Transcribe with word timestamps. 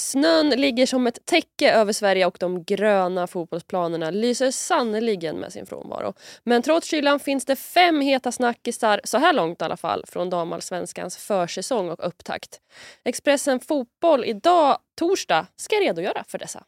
Snön 0.00 0.50
ligger 0.50 0.86
som 0.86 1.06
ett 1.06 1.18
täcke 1.24 1.72
över 1.72 1.92
Sverige 1.92 2.26
och 2.26 2.36
de 2.40 2.64
gröna 2.64 3.26
fotbollsplanerna 3.26 4.10
lyser 4.10 4.50
sannerligen 4.50 5.36
med 5.36 5.52
sin 5.52 5.66
frånvaro. 5.66 6.14
Men 6.44 6.62
trots 6.62 6.86
kylan 6.86 7.20
finns 7.20 7.44
det 7.44 7.56
fem 7.56 8.00
heta 8.00 8.32
snackisar, 8.32 9.00
så 9.04 9.18
här 9.18 9.32
långt 9.32 9.62
i 9.62 9.64
alla 9.64 9.76
fall, 9.76 10.04
från 10.08 10.30
damallsvenskans 10.30 11.16
försäsong 11.16 11.90
och 11.90 12.06
upptakt. 12.06 12.60
Expressen 13.04 13.60
Fotboll 13.60 14.24
idag, 14.24 14.78
torsdag, 14.98 15.46
ska 15.56 15.76
redogöra 15.76 16.24
för 16.28 16.38
dessa. 16.38 16.64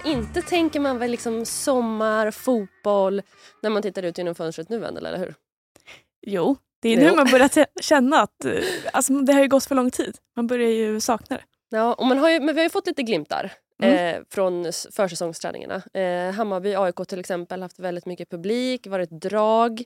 Inte 0.00 0.42
tänker 0.42 0.80
man 0.80 0.98
väl 0.98 1.10
liksom 1.10 1.46
sommar, 1.46 2.30
fotboll 2.30 3.22
när 3.62 3.70
man 3.70 3.82
tittar 3.82 4.02
ut 4.02 4.18
genom 4.18 4.34
fönstret 4.34 4.68
nu 4.68 4.84
än, 4.86 4.96
eller 4.96 5.18
hur? 5.18 5.34
Jo, 6.26 6.56
det 6.82 6.88
är 6.88 6.96
nu 6.96 7.06
jo. 7.08 7.16
man 7.16 7.30
börjar 7.30 7.80
känna 7.80 8.20
att 8.20 8.44
eh, 8.44 8.52
alltså, 8.92 9.12
det 9.12 9.32
har 9.32 9.42
ju 9.42 9.48
gått 9.48 9.64
för 9.64 9.74
lång 9.74 9.90
tid. 9.90 10.18
Man 10.36 10.46
börjar 10.46 10.70
ju 10.70 11.00
sakna 11.00 11.36
det. 11.36 11.42
Ja, 11.76 11.94
och 11.94 12.06
man 12.06 12.18
har 12.18 12.30
ju, 12.30 12.40
men 12.40 12.54
vi 12.54 12.60
har 12.60 12.66
ju 12.66 12.70
fått 12.70 12.86
lite 12.86 13.02
glimtar 13.02 13.52
mm. 13.82 14.16
eh, 14.16 14.22
från 14.30 14.72
försäsongsträningarna. 14.90 15.82
Eh, 15.94 16.32
Hammarby, 16.32 16.74
AIK 16.74 17.08
till 17.08 17.20
exempel, 17.20 17.62
haft 17.62 17.78
väldigt 17.78 18.06
mycket 18.06 18.30
publik, 18.30 18.86
varit 18.86 19.10
drag. 19.10 19.82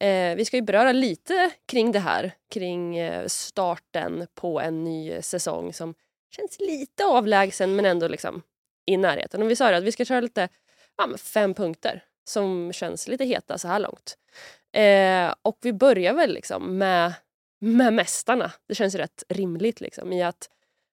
Eh, 0.00 0.36
vi 0.36 0.44
ska 0.44 0.56
ju 0.56 0.62
beröra 0.62 0.92
lite 0.92 1.50
kring 1.66 1.92
det 1.92 1.98
här, 1.98 2.32
kring 2.50 2.96
eh, 2.96 3.26
starten 3.26 4.26
på 4.34 4.60
en 4.60 4.84
ny 4.84 5.22
säsong 5.22 5.72
som 5.72 5.94
känns 6.36 6.60
lite 6.60 7.04
avlägsen 7.04 7.76
men 7.76 7.84
ändå 7.84 8.08
liksom 8.08 8.42
i 8.86 8.96
närheten. 8.96 9.42
Och 9.42 9.50
vi 9.50 9.56
sa 9.56 9.74
att 9.74 9.84
vi 9.84 9.92
ska 9.92 10.04
köra 10.04 10.20
lite 10.20 10.48
ja, 10.96 11.16
fem 11.18 11.54
punkter 11.54 12.04
som 12.24 12.72
känns 12.72 13.08
lite 13.08 13.24
heta 13.24 13.58
så 13.58 13.68
här 13.68 13.80
långt. 13.80 14.18
Eh, 14.72 15.34
och 15.42 15.58
vi 15.62 15.72
börjar 15.72 16.14
väl 16.14 16.34
liksom 16.34 16.78
med, 16.78 17.14
med 17.60 17.92
mästarna. 17.92 18.52
Det 18.68 18.74
känns 18.74 18.94
ju 18.94 18.98
rätt 18.98 19.24
rimligt 19.28 19.80
liksom, 19.80 20.12
i 20.12 20.22
att 20.22 20.48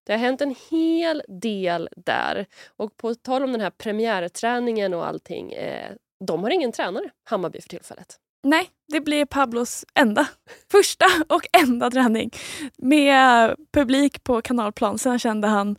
det 0.05 0.13
har 0.13 0.19
hänt 0.19 0.41
en 0.41 0.55
hel 0.69 1.23
del 1.27 1.89
där. 1.95 2.45
Och 2.77 2.97
på 2.97 3.15
tal 3.15 3.43
om 3.43 3.51
den 3.51 3.61
här 3.61 3.69
premiärträningen 3.69 4.93
och 4.93 5.07
allting. 5.07 5.53
Eh, 5.53 5.91
de 6.25 6.43
har 6.43 6.49
ingen 6.49 6.71
tränare, 6.71 7.09
Hammarby, 7.23 7.61
för 7.61 7.69
tillfället. 7.69 8.17
Nej, 8.43 8.69
det 8.87 9.01
blir 9.01 9.25
Pablos 9.25 9.85
enda, 9.95 10.27
första 10.71 11.05
och 11.29 11.47
enda 11.63 11.91
träning 11.91 12.31
med 12.77 13.55
publik 13.73 14.23
på 14.23 14.41
kanalplan. 14.41 14.97
Sen 14.97 15.19
kände 15.19 15.47
han 15.47 15.75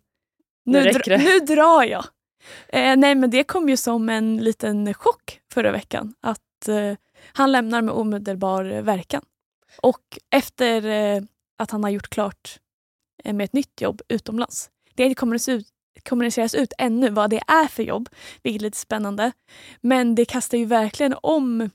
nu, 0.64 0.84
nu, 0.84 0.90
dra, 0.90 1.16
nu 1.16 1.38
drar 1.38 1.84
jag. 1.84 2.04
Eh, 2.68 2.96
nej 2.96 3.14
men 3.14 3.30
det 3.30 3.44
kom 3.44 3.68
ju 3.68 3.76
som 3.76 4.08
en 4.08 4.36
liten 4.36 4.94
chock 4.94 5.40
förra 5.52 5.72
veckan 5.72 6.14
att 6.20 6.68
eh, 6.68 6.94
han 7.32 7.52
lämnar 7.52 7.82
med 7.82 7.94
omedelbar 7.94 8.64
verkan. 8.64 9.22
Och 9.82 10.18
efter 10.30 10.86
eh, 10.86 11.22
att 11.58 11.70
han 11.70 11.84
har 11.84 11.90
gjort 11.90 12.08
klart 12.08 12.58
eh, 13.24 13.34
med 13.34 13.44
ett 13.44 13.52
nytt 13.52 13.80
jobb 13.80 14.02
utomlands. 14.08 14.70
Det 14.94 15.14
kommuniceras 16.08 16.54
ut 16.54 16.72
ännu 16.78 17.10
vad 17.10 17.30
det 17.30 17.40
är 17.46 17.66
för 17.66 17.82
jobb, 17.82 18.08
vilket 18.42 18.62
är 18.62 18.64
lite 18.64 18.78
spännande. 18.78 19.32
Men 19.80 20.14
det 20.14 20.24
kastar 20.24 20.58
ju 20.58 20.64
verkligen 20.64 21.14
om 21.22 21.70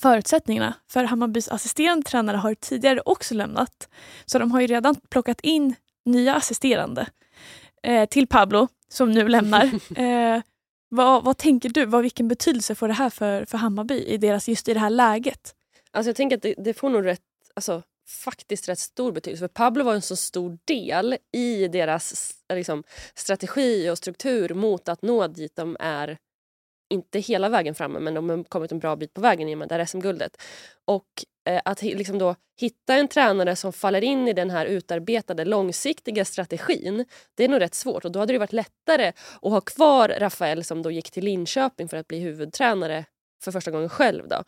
förutsättningarna. 0.00 0.74
För 0.88 1.04
Hammarbys 1.04 1.48
assisterande 1.48 2.08
tränare 2.08 2.36
har 2.36 2.54
tidigare 2.54 3.00
också 3.04 3.34
lämnat. 3.34 3.88
Så 4.26 4.38
de 4.38 4.52
har 4.52 4.60
ju 4.60 4.66
redan 4.66 4.94
plockat 4.94 5.40
in 5.40 5.74
nya 6.04 6.34
assisterande 6.34 7.06
eh, 7.82 8.08
till 8.08 8.26
Pablo 8.26 8.68
som 8.88 9.12
nu 9.12 9.28
lämnar. 9.28 9.70
Eh, 10.00 10.42
vad, 10.92 11.24
vad 11.24 11.38
tänker 11.38 11.68
du? 11.68 11.86
Vad, 11.86 12.02
vilken 12.02 12.28
betydelse 12.28 12.74
får 12.74 12.88
det 12.88 12.94
här 12.94 13.10
för, 13.10 13.44
för 13.44 13.58
Hammarby 13.58 14.04
i 14.04 14.16
deras, 14.16 14.48
just 14.48 14.68
i 14.68 14.74
det 14.74 14.80
här 14.80 14.90
läget? 14.90 15.54
Alltså 15.90 16.08
jag 16.08 16.16
tänker 16.16 16.36
att 16.36 16.42
det, 16.42 16.54
det 16.58 16.74
får 16.74 16.90
nog 16.90 17.06
rätt, 17.06 17.20
alltså, 17.54 17.82
faktiskt 18.24 18.68
rätt 18.68 18.78
stor 18.78 19.12
betydelse. 19.12 19.40
För 19.40 19.48
Pablo 19.48 19.84
var 19.84 19.94
en 19.94 20.02
så 20.02 20.16
stor 20.16 20.58
del 20.64 21.16
i 21.32 21.68
deras 21.68 22.34
liksom, 22.52 22.84
strategi 23.14 23.90
och 23.90 23.98
struktur 23.98 24.54
mot 24.54 24.88
att 24.88 25.02
nå 25.02 25.26
dit 25.26 25.56
de 25.56 25.76
är 25.80 26.18
inte 26.90 27.18
hela 27.18 27.48
vägen 27.48 27.74
framme 27.74 28.00
men 28.00 28.14
de 28.14 28.30
har 28.30 28.44
kommit 28.44 28.72
en 28.72 28.78
bra 28.78 28.96
bit 28.96 29.14
på 29.14 29.20
vägen 29.20 29.48
i 29.48 29.54
och 29.54 29.58
med 29.58 29.68
det 29.68 29.74
här 29.74 29.84
SM-guldet. 29.84 30.42
Och 30.84 31.06
eh, 31.48 31.60
att 31.64 31.82
liksom 31.82 32.18
då 32.18 32.34
hitta 32.60 32.94
en 32.94 33.08
tränare 33.08 33.56
som 33.56 33.72
faller 33.72 34.04
in 34.04 34.28
i 34.28 34.32
den 34.32 34.50
här 34.50 34.66
utarbetade 34.66 35.44
långsiktiga 35.44 36.24
strategin 36.24 37.04
det 37.34 37.44
är 37.44 37.48
nog 37.48 37.60
rätt 37.60 37.74
svårt 37.74 38.04
och 38.04 38.12
då 38.12 38.18
hade 38.18 38.32
det 38.32 38.38
varit 38.38 38.52
lättare 38.52 39.12
att 39.42 39.50
ha 39.50 39.60
kvar 39.60 40.08
Rafael 40.08 40.64
som 40.64 40.82
då 40.82 40.90
gick 40.90 41.10
till 41.10 41.24
Linköping 41.24 41.88
för 41.88 41.96
att 41.96 42.08
bli 42.08 42.18
huvudtränare 42.18 43.04
för 43.44 43.52
första 43.52 43.70
gången 43.70 43.88
själv. 43.88 44.28
Då. 44.28 44.44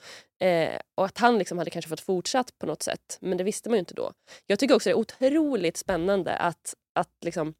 Eh, 0.47 0.79
och 0.95 1.05
att 1.05 1.19
han 1.19 1.39
liksom 1.39 1.59
hade 1.59 1.71
kanske 1.71 1.89
fått 1.89 2.01
fortsatt 2.01 2.59
på 2.59 2.67
något 2.67 2.83
sätt 2.83 3.19
men 3.21 3.39
det 3.39 3.45
visste 3.45 3.69
man 3.69 3.77
ju 3.77 3.81
inte 3.81 3.95
då. 3.95 4.13
Jag 4.47 4.59
tycker 4.59 4.75
också 4.75 4.89
det 4.89 4.95
är 4.95 4.99
otroligt 4.99 5.77
spännande 5.77 6.37
att, 6.37 6.75
att 6.95 7.11
liksom 7.25 7.55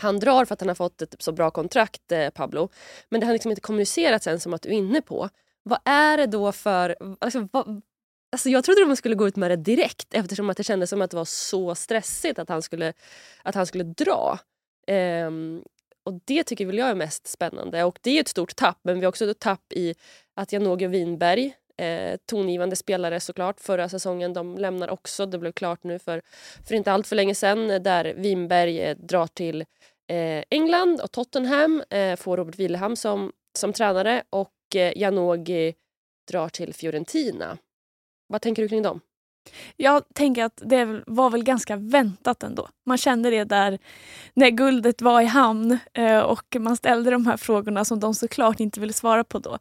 han 0.00 0.18
drar 0.18 0.44
för 0.44 0.54
att 0.54 0.60
han 0.60 0.68
har 0.68 0.74
fått 0.74 1.02
ett 1.02 1.14
så 1.18 1.32
bra 1.32 1.50
kontrakt, 1.50 2.12
eh, 2.12 2.30
Pablo. 2.30 2.68
Men 3.08 3.20
det 3.20 3.26
har 3.26 3.32
liksom 3.32 3.50
inte 3.50 3.60
kommunicerats 3.60 4.26
än 4.26 4.40
som 4.40 4.54
att 4.54 4.62
du 4.62 4.68
är 4.68 4.72
inne 4.72 5.02
på. 5.02 5.28
Vad 5.62 5.78
är 5.84 6.16
det 6.16 6.26
då 6.26 6.52
för... 6.52 6.96
Alltså, 7.20 7.48
vad, 7.52 7.82
alltså 8.32 8.48
jag 8.48 8.64
trodde 8.64 8.84
de 8.84 8.96
skulle 8.96 9.14
gå 9.14 9.28
ut 9.28 9.36
med 9.36 9.50
det 9.50 9.56
direkt 9.56 10.14
eftersom 10.14 10.50
att 10.50 10.56
det 10.56 10.64
kändes 10.64 10.90
som 10.90 11.02
att 11.02 11.10
det 11.10 11.16
var 11.16 11.24
så 11.24 11.74
stressigt 11.74 12.38
att 12.38 12.48
han 12.48 12.62
skulle, 12.62 12.92
att 13.42 13.54
han 13.54 13.66
skulle 13.66 13.84
dra. 13.84 14.38
Um, 15.26 15.62
och 16.04 16.20
Det 16.24 16.44
tycker 16.44 16.66
väl 16.66 16.78
jag 16.78 16.88
är 16.88 16.94
mest 16.94 17.26
spännande. 17.26 17.84
Och 17.84 17.98
Det 18.02 18.10
är 18.10 18.20
ett 18.20 18.28
stort 18.28 18.56
tapp, 18.56 18.78
men 18.82 18.98
vi 18.98 19.04
har 19.04 19.08
också 19.08 19.30
ett 19.30 19.38
tapp 19.38 19.72
i 19.72 19.94
att 20.34 20.52
Janogy 20.52 20.86
Winberg 20.86 21.54
eh, 21.78 22.16
tongivande 22.26 22.76
spelare 22.76 23.20
såklart 23.20 23.60
förra 23.60 23.88
säsongen. 23.88 24.32
De 24.32 24.58
lämnar 24.58 24.88
också. 24.88 25.26
Det 25.26 25.38
blev 25.38 25.52
klart 25.52 25.84
nu 25.84 25.98
för, 25.98 26.22
för 26.68 26.74
inte 26.74 26.92
allt 26.92 27.06
för 27.06 27.16
länge 27.16 27.34
sedan 27.34 27.70
eh, 27.70 27.80
där 27.80 28.14
Winberg 28.14 28.80
eh, 28.80 28.96
drar 28.96 29.26
till 29.26 29.60
eh, 30.08 30.44
England 30.50 31.00
och 31.00 31.12
Tottenham. 31.12 31.82
Eh, 31.90 32.16
får 32.16 32.36
Robert 32.36 32.58
Wilhelm 32.58 32.96
som, 32.96 33.32
som 33.58 33.72
tränare 33.72 34.22
och 34.30 34.76
eh, 34.76 34.92
Janogy 34.96 35.72
drar 36.30 36.48
till 36.48 36.74
Fiorentina. 36.74 37.58
Vad 38.26 38.42
tänker 38.42 38.62
du 38.62 38.68
kring 38.68 38.82
dem? 38.82 39.00
Jag 39.76 40.02
tänker 40.14 40.44
att 40.44 40.62
det 40.64 41.02
var 41.06 41.30
väl 41.30 41.44
ganska 41.44 41.76
väntat 41.76 42.42
ändå. 42.42 42.68
Man 42.86 42.98
kände 42.98 43.30
det 43.30 43.44
där 43.44 43.78
när 44.34 44.50
guldet 44.50 45.02
var 45.02 45.20
i 45.20 45.24
hamn 45.24 45.78
eh, 45.92 46.18
och 46.18 46.56
man 46.58 46.76
ställde 46.76 47.10
de 47.10 47.26
här 47.26 47.36
frågorna 47.36 47.84
som 47.84 48.00
de 48.00 48.14
såklart 48.14 48.60
inte 48.60 48.80
ville 48.80 48.92
svara 48.92 49.24
på 49.24 49.38
då. 49.38 49.58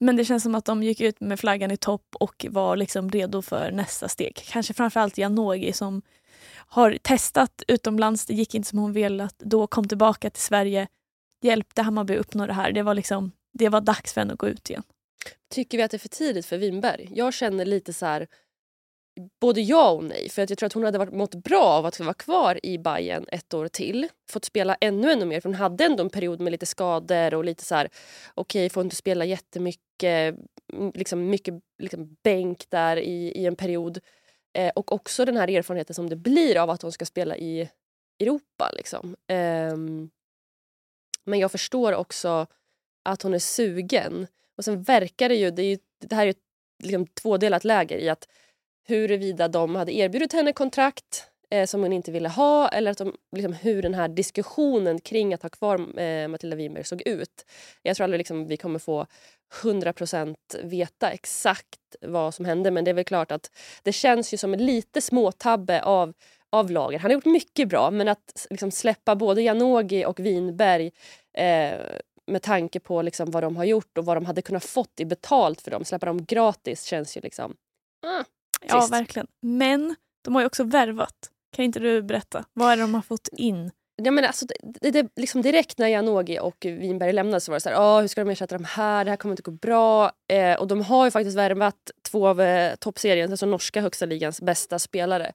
Men 0.00 0.16
det 0.16 0.24
känns 0.24 0.42
som 0.42 0.54
att 0.54 0.64
de 0.64 0.82
gick 0.82 1.00
ut 1.00 1.20
med 1.20 1.40
flaggan 1.40 1.70
i 1.70 1.76
topp 1.76 2.16
och 2.20 2.46
var 2.50 2.76
liksom 2.76 3.10
redo 3.10 3.42
för 3.42 3.70
nästa 3.70 4.08
steg. 4.08 4.34
Kanske 4.34 4.74
framförallt 4.74 5.18
Janogy 5.18 5.72
som 5.72 6.02
har 6.50 6.98
testat 7.02 7.62
utomlands, 7.68 8.26
det 8.26 8.34
gick 8.34 8.54
inte 8.54 8.68
som 8.68 8.78
hon 8.78 8.92
velat, 8.92 9.38
då 9.38 9.66
kom 9.66 9.88
tillbaka 9.88 10.30
till 10.30 10.42
Sverige, 10.42 10.88
hjälpte 11.42 11.82
Hammarby 11.82 12.16
uppnå 12.16 12.46
det 12.46 12.52
här. 12.52 12.72
Det 12.72 12.82
var, 12.82 12.94
liksom, 12.94 13.32
det 13.52 13.68
var 13.68 13.80
dags 13.80 14.12
för 14.12 14.20
henne 14.20 14.32
att 14.32 14.38
gå 14.38 14.48
ut 14.48 14.70
igen. 14.70 14.82
Tycker 15.50 15.78
vi 15.78 15.84
att 15.84 15.90
det 15.90 15.96
är 15.96 15.98
för 15.98 16.08
tidigt 16.08 16.46
för 16.46 16.58
Winberg? 16.58 17.08
Jag 17.14 17.34
känner 17.34 17.64
lite 17.64 17.92
så 17.92 18.06
här, 18.06 18.26
både 19.40 19.60
ja 19.60 19.90
och 19.90 20.04
nej. 20.04 20.28
För 20.28 20.42
att 20.42 20.50
jag 20.50 20.58
tror 20.58 20.66
att 20.66 20.72
hon 20.72 20.84
hade 20.84 20.98
varit, 20.98 21.14
mått 21.14 21.34
bra 21.34 21.64
av 21.64 21.86
att 21.86 22.00
vara 22.00 22.14
kvar 22.14 22.66
i 22.66 22.78
Bayern 22.78 23.26
ett 23.32 23.54
år 23.54 23.68
till. 23.68 24.08
Fått 24.30 24.44
spela 24.44 24.76
ännu, 24.80 25.12
ännu 25.12 25.24
mer. 25.24 25.40
För 25.40 25.48
hon 25.48 25.54
hade 25.54 25.84
ändå 25.84 26.02
en 26.02 26.10
period 26.10 26.40
med 26.40 26.50
lite 26.50 26.66
skador 26.66 27.34
och 27.34 27.44
lite 27.44 27.64
så 27.64 27.74
här, 27.74 27.88
okej, 28.34 28.60
okay, 28.60 28.70
får 28.70 28.82
inte 28.82 28.96
spela 28.96 29.24
jättemycket, 29.24 30.34
liksom 30.94 31.30
mycket 31.30 31.54
liksom 31.78 32.16
bänk 32.22 32.64
där 32.68 32.96
i, 32.96 33.32
i 33.34 33.46
en 33.46 33.56
period. 33.56 33.98
Eh, 34.52 34.70
och 34.74 34.92
också 34.92 35.24
den 35.24 35.36
här 35.36 35.50
erfarenheten 35.50 35.94
som 35.94 36.08
det 36.08 36.16
blir 36.16 36.58
av 36.58 36.70
att 36.70 36.82
hon 36.82 36.92
ska 36.92 37.04
spela 37.04 37.36
i 37.36 37.70
Europa. 38.20 38.70
Liksom. 38.76 39.16
Eh, 39.26 39.76
men 41.24 41.38
jag 41.38 41.52
förstår 41.52 41.92
också 41.92 42.46
att 43.02 43.22
hon 43.22 43.34
är 43.34 43.38
sugen. 43.38 44.26
Och 44.56 44.64
sen 44.64 44.82
verkar 44.82 45.28
det 45.28 45.34
ju, 45.34 45.50
det, 45.50 45.62
är 45.62 45.66
ju, 45.66 45.78
det 46.00 46.14
här 46.14 46.22
är 46.22 46.26
ju 46.26 46.30
ett 46.30 46.44
liksom, 46.82 47.06
tvådelat 47.06 47.64
läger 47.64 47.98
i 47.98 48.08
att 48.08 48.28
huruvida 48.88 49.48
de 49.48 49.76
hade 49.76 49.92
erbjudit 49.92 50.32
henne 50.32 50.52
kontrakt 50.52 51.26
eh, 51.50 51.66
som 51.66 51.82
hon 51.82 51.92
inte 51.92 52.10
ville 52.10 52.28
ha 52.28 52.68
eller 52.68 52.90
att 52.90 52.98
de, 52.98 53.14
liksom, 53.36 53.52
hur 53.52 53.82
den 53.82 53.94
här 53.94 54.08
diskussionen 54.08 55.00
kring 55.00 55.34
att 55.34 55.42
ha 55.42 55.50
kvar 55.50 56.00
eh, 56.00 56.28
Matilda 56.28 56.56
Winberg 56.56 56.84
såg 56.84 57.02
ut. 57.06 57.46
Jag 57.82 57.96
tror 57.96 58.04
aldrig 58.04 58.18
liksom, 58.18 58.46
vi 58.46 58.56
kommer 58.56 58.78
få 58.78 59.06
100% 59.62 60.36
veta 60.62 61.10
exakt 61.10 61.96
vad 62.00 62.34
som 62.34 62.44
hände 62.44 62.70
men 62.70 62.84
det 62.84 62.90
är 62.90 62.94
väl 62.94 63.04
klart 63.04 63.32
att 63.32 63.50
det 63.82 63.92
känns 63.92 64.34
ju 64.34 64.38
som 64.38 64.54
en 64.54 64.66
lite 64.66 65.00
småtabbe 65.00 65.82
av 65.82 66.12
av 66.50 66.70
lagen. 66.70 67.00
Han 67.00 67.10
har 67.10 67.14
gjort 67.14 67.24
mycket 67.24 67.68
bra 67.68 67.90
men 67.90 68.08
att 68.08 68.46
liksom 68.50 68.70
släppa 68.70 69.16
både 69.16 69.42
Janogy 69.42 70.04
och 70.04 70.20
Winberg 70.20 70.90
eh, 71.34 71.78
med 72.26 72.42
tanke 72.42 72.80
på 72.80 73.02
liksom 73.02 73.30
vad 73.30 73.42
de 73.42 73.56
har 73.56 73.64
gjort 73.64 73.98
och 73.98 74.04
vad 74.04 74.16
de 74.16 74.26
hade 74.26 74.42
kunnat 74.42 74.64
fått 74.64 75.00
i 75.00 75.04
betalt 75.04 75.60
för 75.60 75.70
dem. 75.70 75.84
Släppa 75.84 76.06
dem 76.06 76.24
gratis 76.24 76.84
känns 76.84 77.16
ju 77.16 77.20
liksom... 77.20 77.56
Ah, 78.06 78.24
Ja, 78.60 78.88
verkligen. 78.90 79.26
Men 79.42 79.94
de 80.24 80.34
har 80.34 80.42
ju 80.42 80.46
också 80.46 80.64
värvat. 80.64 81.30
Kan 81.56 81.64
inte 81.64 81.80
du 81.80 82.02
berätta? 82.02 82.44
Vad 82.52 82.72
är 82.72 82.76
det 82.76 82.82
de 82.82 82.94
har 82.94 83.02
fått 83.02 83.28
in? 83.32 83.70
Ja, 84.02 84.10
men 84.10 84.24
alltså, 84.24 84.46
det, 84.80 84.90
det, 84.90 85.08
liksom 85.16 85.42
direkt 85.42 85.78
när 85.78 85.88
Janogy 85.88 86.38
och 86.38 86.56
Winberg 86.60 87.12
lämnade 87.12 87.40
så 87.40 87.52
var 87.52 87.56
det 87.56 87.60
så 87.60 87.68
här, 87.68 87.76
oh, 87.76 88.00
hur 88.00 88.08
ska 88.08 88.24
de 88.24 88.30
ersätta 88.30 88.58
de 88.58 88.64
här, 88.64 89.04
det 89.04 89.10
här 89.10 89.16
kommer 89.16 89.32
inte 89.32 89.42
gå 89.42 89.50
bra. 89.50 90.12
Eh, 90.28 90.60
och 90.60 90.66
de 90.66 90.82
har 90.82 91.04
ju 91.04 91.10
faktiskt 91.10 91.36
värvat 91.36 91.90
två 92.10 92.28
av 92.28 92.40
eh, 92.40 92.74
toppseriens, 92.74 93.30
alltså 93.30 93.46
norska 93.46 93.80
högsta 93.80 94.06
ligans 94.06 94.42
bästa 94.42 94.78
spelare. 94.78 95.32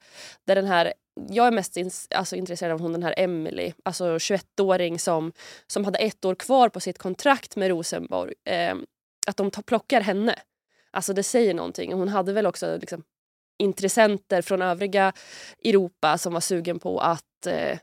Där 0.47 0.55
den 0.55 0.65
här, 0.65 0.93
jag 1.29 1.47
är 1.47 1.51
mest 1.51 1.77
in, 1.77 1.91
alltså, 2.15 2.35
intresserad 2.35 2.71
av 2.71 2.79
hon 2.79 2.93
den 2.93 3.03
här 3.03 3.13
Emily, 3.17 3.73
alltså 3.83 4.05
21-åring 4.05 4.99
som, 4.99 5.31
som 5.67 5.85
hade 5.85 5.99
ett 5.99 6.25
år 6.25 6.35
kvar 6.35 6.69
på 6.69 6.79
sitt 6.79 6.97
kontrakt 6.97 7.55
med 7.55 7.69
Rosenborg. 7.69 8.33
Eh, 8.45 8.75
att 9.27 9.37
de 9.37 9.51
plockar 9.51 10.01
henne. 10.01 10.35
Alltså 10.91 11.13
det 11.13 11.23
säger 11.23 11.53
någonting. 11.53 11.93
Hon 11.93 12.09
hade 12.09 12.33
väl 12.33 12.45
också 12.45 12.77
liksom, 12.77 13.03
intressenter 13.63 14.41
från 14.41 14.61
övriga 14.61 15.13
Europa 15.65 16.17
som 16.17 16.33
var 16.33 16.41
sugen 16.41 16.79
på 16.79 16.99
att, 16.99 17.47
eh, 17.47 17.77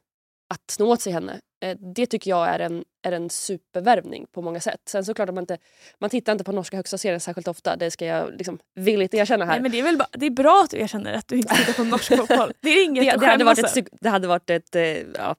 att 0.48 0.70
snå 0.70 0.86
åt 0.86 1.00
sig 1.00 1.12
henne. 1.12 1.40
Eh, 1.64 1.76
det 1.94 2.06
tycker 2.06 2.30
jag 2.30 2.48
är 2.48 2.58
en, 2.58 2.84
är 3.02 3.12
en 3.12 3.30
supervärvning 3.30 4.26
på 4.32 4.42
många 4.42 4.60
sätt. 4.60 4.80
Sen 4.86 5.04
såklart 5.04 5.28
att 5.28 5.34
man 5.34 5.42
inte 5.42 5.58
man 5.98 6.10
tittar 6.10 6.32
inte 6.32 6.44
på 6.44 6.52
norska 6.52 6.76
högsta 6.76 6.98
serien 6.98 7.20
särskilt 7.20 7.48
ofta. 7.48 7.76
Det 7.76 7.90
ska 7.90 8.06
jag 8.06 8.34
liksom 8.34 8.58
villigt 8.74 9.14
erkänna 9.14 9.44
här. 9.44 9.52
Nej, 9.52 9.62
men 9.62 9.70
det, 9.70 9.78
är 9.78 9.82
väl 9.82 10.02
det 10.12 10.26
är 10.26 10.30
bra 10.30 10.62
att 10.64 10.70
du 10.70 10.78
erkänner 10.80 11.12
att 11.12 11.28
du 11.28 11.36
inte 11.36 11.54
tittar 11.54 11.72
på 11.72 11.84
norsk 11.84 12.16
fotboll. 12.16 12.52
Det 12.60 12.70
är 12.70 12.84
inget 12.84 13.04
det, 13.04 13.10
att 13.10 13.20
det 13.20 13.26
hade 13.26 13.44
varit 13.44 13.76
ett, 13.76 13.88
Det 14.00 14.08
hade 14.08 14.28
varit 14.28 14.50
ett... 14.50 14.76
Eh, 14.76 14.82
ja, 14.82 15.36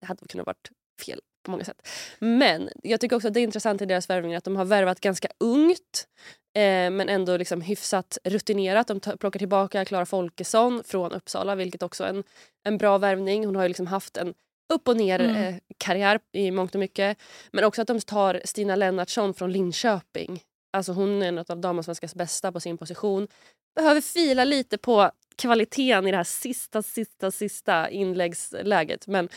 det 0.00 0.06
hade 0.06 0.26
kunnat 0.26 0.46
varit 0.46 0.70
fel 1.06 1.20
på 1.44 1.50
många 1.50 1.64
sätt. 1.64 1.88
Men 2.18 2.68
jag 2.82 3.00
tycker 3.00 3.16
också 3.16 3.28
att 3.28 3.34
det 3.34 3.40
är 3.40 3.44
intressant 3.44 3.82
i 3.82 3.86
deras 3.86 4.10
värvningar 4.10 4.38
att 4.38 4.44
de 4.44 4.56
har 4.56 4.64
värvat 4.64 5.00
ganska 5.00 5.28
ungt 5.40 6.08
eh, 6.54 6.90
men 6.90 7.08
ändå 7.08 7.36
liksom 7.36 7.60
hyfsat 7.60 8.18
rutinerat. 8.24 8.88
De 8.88 9.00
plockar 9.00 9.38
tillbaka 9.38 9.84
Klara 9.84 10.06
Folkesson 10.06 10.82
från 10.84 11.12
Uppsala 11.12 11.54
vilket 11.54 11.82
också 11.82 12.04
är 12.04 12.08
en, 12.08 12.24
en 12.64 12.78
bra 12.78 12.98
värvning. 12.98 13.46
Hon 13.46 13.56
har 13.56 13.62
ju 13.62 13.68
liksom 13.68 13.86
haft 13.86 14.16
en 14.16 14.34
upp 14.72 14.88
och 14.88 14.96
ner 14.96 15.20
mm. 15.20 15.36
eh, 15.36 15.54
karriär 15.78 16.20
i 16.32 16.50
mångt 16.50 16.74
och 16.74 16.80
mycket. 16.80 17.18
Men 17.52 17.64
också 17.64 17.82
att 17.82 17.88
de 17.88 18.00
tar 18.00 18.40
Stina 18.44 18.76
Lennartsson 18.76 19.34
från 19.34 19.52
Linköping. 19.52 20.42
Alltså 20.72 20.92
hon 20.92 21.22
är 21.22 21.28
en 21.28 21.38
av 21.38 21.60
damallsvenskans 21.60 22.14
bästa 22.14 22.52
på 22.52 22.60
sin 22.60 22.78
position. 22.78 23.28
Behöver 23.76 24.00
fila 24.00 24.44
lite 24.44 24.78
på 24.78 25.10
kvaliteten 25.36 26.06
i 26.06 26.10
det 26.10 26.16
här 26.16 26.24
sista, 26.24 26.82
sista, 26.82 27.30
sista 27.30 27.90
inläggsläget. 27.90 29.06
Men 29.06 29.28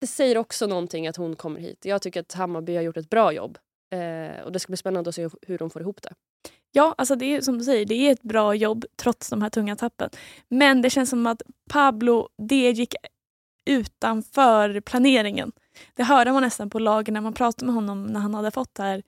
det 0.00 0.06
säger 0.06 0.38
också 0.38 0.66
någonting 0.66 1.08
att 1.08 1.16
hon 1.16 1.36
kommer 1.36 1.60
hit. 1.60 1.84
Jag 1.84 2.02
tycker 2.02 2.20
att 2.20 2.32
Hammarby 2.32 2.76
har 2.76 2.82
gjort 2.82 2.96
ett 2.96 3.10
bra 3.10 3.32
jobb. 3.32 3.58
Eh, 3.94 4.44
och 4.44 4.52
Det 4.52 4.58
ska 4.58 4.70
bli 4.70 4.76
spännande 4.76 5.08
att 5.08 5.14
se 5.14 5.28
hur 5.46 5.58
de 5.58 5.70
får 5.70 5.82
ihop 5.82 6.02
det. 6.02 6.14
Ja, 6.72 6.94
alltså 6.98 7.16
det 7.16 7.24
är 7.24 7.40
som 7.40 7.58
du 7.58 7.64
säger, 7.64 7.86
det 7.86 7.94
är 7.94 8.12
ett 8.12 8.22
bra 8.22 8.54
jobb 8.54 8.84
trots 8.96 9.30
de 9.30 9.42
här 9.42 9.50
tunga 9.50 9.76
tappen. 9.76 10.10
Men 10.48 10.82
det 10.82 10.90
känns 10.90 11.10
som 11.10 11.26
att 11.26 11.42
Pablo, 11.70 12.28
det 12.38 12.70
gick 12.70 12.94
utanför 13.70 14.80
planeringen. 14.80 15.52
Det 15.94 16.02
hörde 16.02 16.32
man 16.32 16.42
nästan 16.42 16.70
på 16.70 16.78
lagen 16.78 17.14
när 17.14 17.20
man 17.20 17.32
pratade 17.32 17.66
med 17.66 17.74
honom 17.74 18.06
när 18.06 18.20
han 18.20 18.34
hade 18.34 18.50
fått 18.50 18.74
det 18.74 18.82
här. 18.82 19.02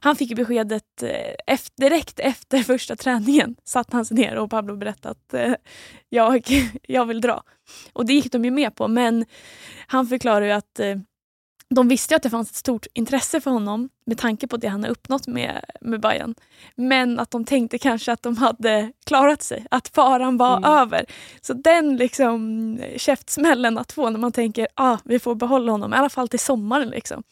Han 0.00 0.16
fick 0.16 0.36
beskedet 0.36 1.02
eh, 1.02 1.34
efter, 1.46 1.80
direkt 1.80 2.20
efter 2.20 2.58
första 2.62 2.96
träningen. 2.96 3.56
Satt 3.64 3.92
han 3.92 4.04
sig 4.04 4.16
ner 4.16 4.36
och 4.36 4.50
Pablo 4.50 4.76
berättade 4.76 5.10
att 5.10 5.34
eh, 5.34 5.54
jag, 6.08 6.46
jag 6.82 7.06
vill 7.06 7.20
dra. 7.20 7.42
Och 7.92 8.06
det 8.06 8.12
gick 8.12 8.32
de 8.32 8.44
ju 8.44 8.50
med 8.50 8.74
på 8.74 8.88
men 8.88 9.24
han 9.86 10.06
förklarar 10.06 10.46
ju 10.46 10.52
att 10.52 10.80
eh, 10.80 10.96
de 11.74 11.88
visste 11.88 12.16
att 12.16 12.22
det 12.22 12.30
fanns 12.30 12.50
ett 12.50 12.56
stort 12.56 12.86
intresse 12.94 13.40
för 13.40 13.50
honom 13.50 13.88
med 14.04 14.18
tanke 14.18 14.46
på 14.46 14.56
det 14.56 14.68
han 14.68 14.82
har 14.82 14.90
uppnått 14.90 15.26
med, 15.26 15.64
med 15.80 16.00
Bayern. 16.00 16.34
Men 16.74 17.18
att 17.18 17.30
de 17.30 17.44
tänkte 17.44 17.78
kanske 17.78 18.12
att 18.12 18.22
de 18.22 18.36
hade 18.36 18.92
klarat 19.06 19.42
sig, 19.42 19.66
att 19.70 19.88
faran 19.88 20.36
var 20.36 20.56
mm. 20.56 20.70
över. 20.70 21.06
Så 21.40 21.52
den 21.52 21.96
liksom 21.96 22.78
käftsmällen 22.96 23.78
att 23.78 23.92
få 23.92 24.10
när 24.10 24.18
man 24.18 24.32
tänker 24.32 24.68
ah, 24.74 24.98
vi 25.04 25.18
får 25.18 25.34
behålla 25.34 25.72
honom, 25.72 25.94
i 25.94 25.96
alla 25.96 26.08
fall 26.08 26.28
till 26.28 26.40
sommaren. 26.40 26.88
Liksom. 26.88 27.22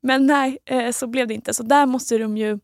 Men 0.00 0.26
nej, 0.26 0.58
eh, 0.64 0.90
så 0.90 1.06
blev 1.06 1.28
det 1.28 1.34
inte. 1.34 1.54
Så 1.54 1.62
där 1.62 1.86
måste 1.86 2.18
de 2.18 2.36
ju... 2.36 2.58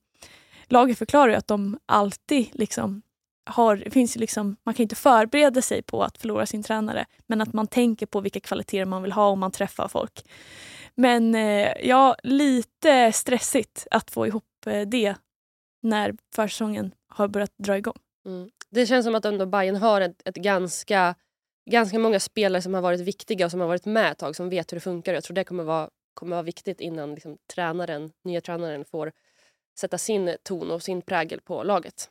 Laget 0.70 0.98
förklarar 0.98 1.28
ju 1.28 1.34
att 1.34 1.48
de 1.48 1.78
alltid 1.86 2.48
liksom 2.52 3.02
har, 3.48 3.90
finns 3.90 4.16
liksom, 4.16 4.56
man 4.64 4.74
kan 4.74 4.82
inte 4.82 4.96
förbereda 4.96 5.62
sig 5.62 5.82
på 5.82 6.02
att 6.02 6.18
förlora 6.18 6.46
sin 6.46 6.62
tränare 6.62 7.06
men 7.26 7.40
att 7.40 7.52
man 7.52 7.66
tänker 7.66 8.06
på 8.06 8.20
vilka 8.20 8.40
kvaliteter 8.40 8.84
man 8.84 9.02
vill 9.02 9.12
ha 9.12 9.26
om 9.26 9.40
man 9.40 9.50
träffar 9.50 9.88
folk. 9.88 10.24
Men 11.00 11.34
eh, 11.34 11.72
ja, 11.88 12.16
lite 12.22 13.12
stressigt 13.12 13.86
att 13.90 14.10
få 14.10 14.26
ihop 14.26 14.66
eh, 14.66 14.80
det 14.80 15.14
när 15.82 16.14
försäsongen 16.34 16.94
har 17.08 17.28
börjat 17.28 17.54
dra 17.58 17.76
igång. 17.76 17.96
Mm. 18.26 18.50
Det 18.70 18.86
känns 18.86 19.06
som 19.06 19.14
att 19.14 19.24
ändå 19.24 19.46
Bayern 19.46 19.76
har 19.76 20.00
ett, 20.00 20.28
ett, 20.28 20.34
ganska, 20.34 21.14
ganska 21.70 21.98
många 21.98 22.20
spelare 22.20 22.62
som 22.62 22.74
har 22.74 22.80
varit 22.80 23.00
viktiga 23.00 23.44
och 23.44 23.50
som 23.50 23.60
har 23.60 23.66
varit 23.66 23.84
med 23.84 24.12
ett 24.12 24.18
tag, 24.18 24.36
som 24.36 24.48
vet 24.48 24.72
hur 24.72 24.76
det 24.76 24.80
funkar. 24.80 25.14
Jag 25.14 25.24
tror 25.24 25.34
det 25.34 25.44
kommer 25.44 25.64
vara, 25.64 25.90
kommer 26.14 26.36
vara 26.36 26.42
viktigt 26.42 26.80
innan 26.80 27.14
liksom, 27.14 27.38
tränaren, 27.54 28.12
nya 28.24 28.40
tränaren 28.40 28.84
får 28.84 29.12
sätta 29.78 29.98
sin 29.98 30.36
ton 30.42 30.70
och 30.70 30.82
sin 30.82 31.02
prägel 31.02 31.40
på 31.40 31.62
laget. 31.62 32.10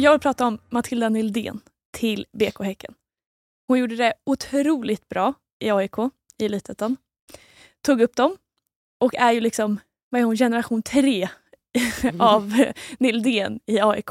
Jag 0.00 0.12
vill 0.12 0.20
prata 0.20 0.46
om 0.46 0.58
Matilda 0.68 1.08
Nildén 1.08 1.60
till 1.90 2.26
BK 2.32 2.60
Häcken. 2.60 2.94
Hon 3.68 3.78
gjorde 3.78 3.96
det 3.96 4.14
otroligt 4.26 5.08
bra 5.08 5.34
i 5.58 5.70
AIK, 5.70 5.98
i 6.38 6.44
Elitettan. 6.44 6.96
Tog 7.82 8.00
upp 8.00 8.16
dem 8.16 8.36
och 9.00 9.14
är 9.14 9.32
ju 9.32 9.40
liksom, 9.40 9.80
vad 10.08 10.20
är 10.20 10.24
hon, 10.24 10.36
generation 10.36 10.82
tre 10.82 11.28
mm. 12.02 12.20
av 12.20 12.64
Nildén 12.98 13.60
i 13.66 13.80
AIK. 13.80 14.08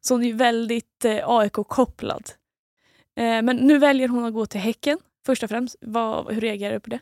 Så 0.00 0.14
hon 0.14 0.22
är 0.22 0.26
ju 0.26 0.32
väldigt 0.32 1.04
eh, 1.04 1.28
AIK-kopplad. 1.28 2.30
Eh, 3.16 3.42
men 3.42 3.56
nu 3.56 3.78
väljer 3.78 4.08
hon 4.08 4.24
att 4.24 4.34
gå 4.34 4.46
till 4.46 4.60
Häcken 4.60 4.98
först 5.26 5.42
och 5.42 5.48
främst. 5.48 5.76
Vad, 5.80 6.34
hur 6.34 6.40
reagerar 6.40 6.74
du 6.74 6.80
på 6.80 6.90
det? 6.90 7.00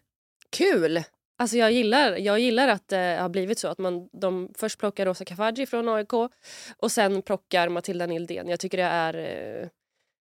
Kul! 0.50 1.02
Alltså 1.43 1.56
jag, 1.56 1.73
gillar, 1.73 2.17
jag 2.17 2.41
gillar 2.41 2.69
att 2.69 2.89
det 2.89 3.19
har 3.21 3.29
blivit 3.29 3.59
så 3.59 3.69
att 3.69 3.78
man, 3.78 4.09
de 4.12 4.49
först 4.55 4.78
plockar 4.78 5.07
Rosa 5.07 5.25
Kafaji 5.25 5.66
från 5.66 5.88
AIK 5.88 6.12
och 6.76 6.93
sen 6.93 7.23
plockar 7.23 7.69
Matilda 7.69 8.07
Nildén. 8.07 8.49
Jag 8.49 8.61
tycker 8.61 8.78
det 8.78 8.85
är... 8.85 9.14
Eh, 9.14 9.69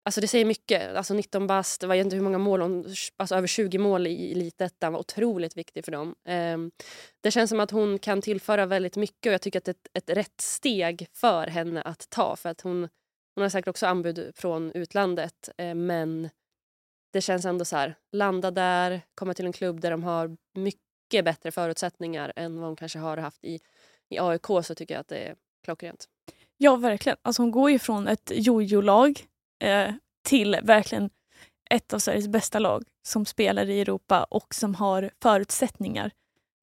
alltså 0.04 0.20
det 0.20 0.28
säger 0.28 0.44
mycket. 0.44 0.96
Alltså 0.96 1.14
19 1.14 1.46
bast, 1.46 1.80
det 1.80 1.86
var 1.86 1.94
inte 1.94 2.16
hur 2.16 2.22
många 2.22 2.38
mål 2.38 2.60
hon, 2.60 2.94
alltså 3.16 3.34
över 3.34 3.46
20 3.46 3.78
mål 3.78 4.06
i 4.06 4.32
elitettan 4.32 4.92
var 4.92 5.00
otroligt 5.00 5.56
viktig 5.56 5.84
för 5.84 5.92
dem. 5.92 6.14
Ehm, 6.28 6.70
det 7.22 7.30
känns 7.30 7.50
som 7.50 7.60
att 7.60 7.70
hon 7.70 7.98
kan 7.98 8.22
tillföra 8.22 8.66
väldigt 8.66 8.96
mycket 8.96 9.30
och 9.30 9.34
jag 9.34 9.42
tycker 9.42 9.58
att 9.58 9.64
det 9.64 9.70
är 9.70 9.98
ett, 9.98 10.10
ett 10.10 10.16
rätt 10.16 10.40
steg 10.40 11.06
för 11.12 11.46
henne 11.46 11.82
att 11.82 12.10
ta. 12.10 12.36
För 12.36 12.48
att 12.48 12.60
hon, 12.60 12.88
hon 13.34 13.42
har 13.42 13.48
säkert 13.48 13.68
också 13.68 13.86
anbud 13.86 14.32
från 14.34 14.72
utlandet 14.72 15.48
eh, 15.58 15.74
men 15.74 16.28
det 17.12 17.20
känns 17.20 17.44
ändå 17.44 17.64
så 17.64 17.76
här, 17.76 17.94
landa 18.12 18.50
där, 18.50 19.00
komma 19.14 19.34
till 19.34 19.46
en 19.46 19.52
klubb 19.52 19.80
där 19.80 19.90
de 19.90 20.02
har 20.02 20.36
mycket 20.54 20.85
mycket 21.06 21.24
bättre 21.24 21.50
förutsättningar 21.50 22.32
än 22.36 22.60
vad 22.60 22.68
hon 22.68 22.76
kanske 22.76 22.98
har 22.98 23.16
haft 23.16 23.44
i, 23.44 23.60
i 24.08 24.18
AIK 24.18 24.46
så 24.46 24.74
tycker 24.74 24.94
jag 24.94 25.00
att 25.00 25.08
det 25.08 25.18
är 25.18 25.34
klockrent. 25.64 26.08
Ja, 26.56 26.76
verkligen. 26.76 27.18
Alltså 27.22 27.42
hon 27.42 27.50
går 27.50 27.70
ju 27.70 27.78
från 27.78 28.08
ett 28.08 28.32
jojo-lag 28.34 29.26
eh, 29.58 29.90
till 30.22 30.58
verkligen 30.62 31.10
ett 31.70 31.92
av 31.92 31.98
Sveriges 31.98 32.28
bästa 32.28 32.58
lag 32.58 32.84
som 33.02 33.26
spelar 33.26 33.70
i 33.70 33.80
Europa 33.80 34.24
och 34.24 34.54
som 34.54 34.74
har 34.74 35.10
förutsättningar 35.22 36.10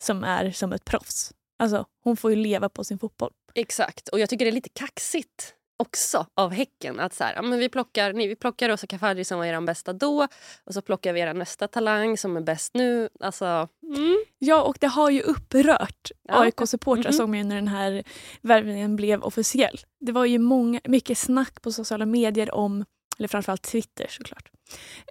som 0.04 0.24
är 0.24 0.52
som 0.52 0.74
ett 0.74 0.86
proffs. 0.86 1.34
Alltså, 1.60 1.86
hon 2.04 2.18
får 2.18 2.32
ju 2.32 2.36
leva 2.36 2.70
på 2.70 2.84
sin 2.84 3.00
fotboll. 3.00 3.32
Exakt, 3.56 4.10
och 4.10 4.20
jag 4.20 4.30
tycker 4.30 4.46
det 4.46 4.52
är 4.52 4.56
lite 4.56 4.70
kaxigt 4.70 5.56
också 5.84 6.26
av 6.36 6.52
Häcken. 6.52 7.00
Att 7.00 7.14
så 7.14 7.24
här, 7.24 7.34
ja, 7.36 7.42
men 7.42 7.60
vi, 7.60 7.70
plockar, 7.70 8.14
nej, 8.14 8.28
vi 8.28 8.36
plockar 8.36 8.70
Rosa 8.70 8.88
Kafaji 8.88 9.24
som 9.24 9.38
var 9.38 9.46
er 9.46 9.62
bästa 9.62 9.94
då 9.94 10.28
och 10.64 10.74
så 10.74 10.82
plockar 10.82 11.14
vi 11.14 11.20
er 11.20 11.34
nästa 11.34 11.68
talang 11.68 12.18
som 12.18 12.38
är 12.38 12.42
bäst 12.42 12.74
nu. 12.74 13.10
Alltså, 13.20 13.68
mm. 13.96 14.24
Ja, 14.40 14.62
och 14.62 14.78
det 14.80 14.88
har 14.88 15.10
ju 15.10 15.22
upprört 15.22 16.12
ja. 16.24 16.44
AIK-supportrar 16.44 17.06
mm 17.06 17.12
-hmm. 17.12 17.18
som 17.18 17.36
ju 17.36 17.44
när 17.44 17.56
den 17.56 17.68
här 17.68 18.04
värvningen 18.42 18.96
blev 18.96 19.24
officiell. 19.24 19.80
Det 20.00 20.12
var 20.12 20.26
ju 20.26 20.40
många, 20.40 20.80
mycket 20.84 21.18
snack 21.18 21.62
på 21.62 21.72
sociala 21.72 22.06
medier 22.06 22.56
om, 22.56 22.86
eller 23.18 23.28
framförallt 23.28 23.64
Twitter 23.64 24.08
såklart, 24.10 24.50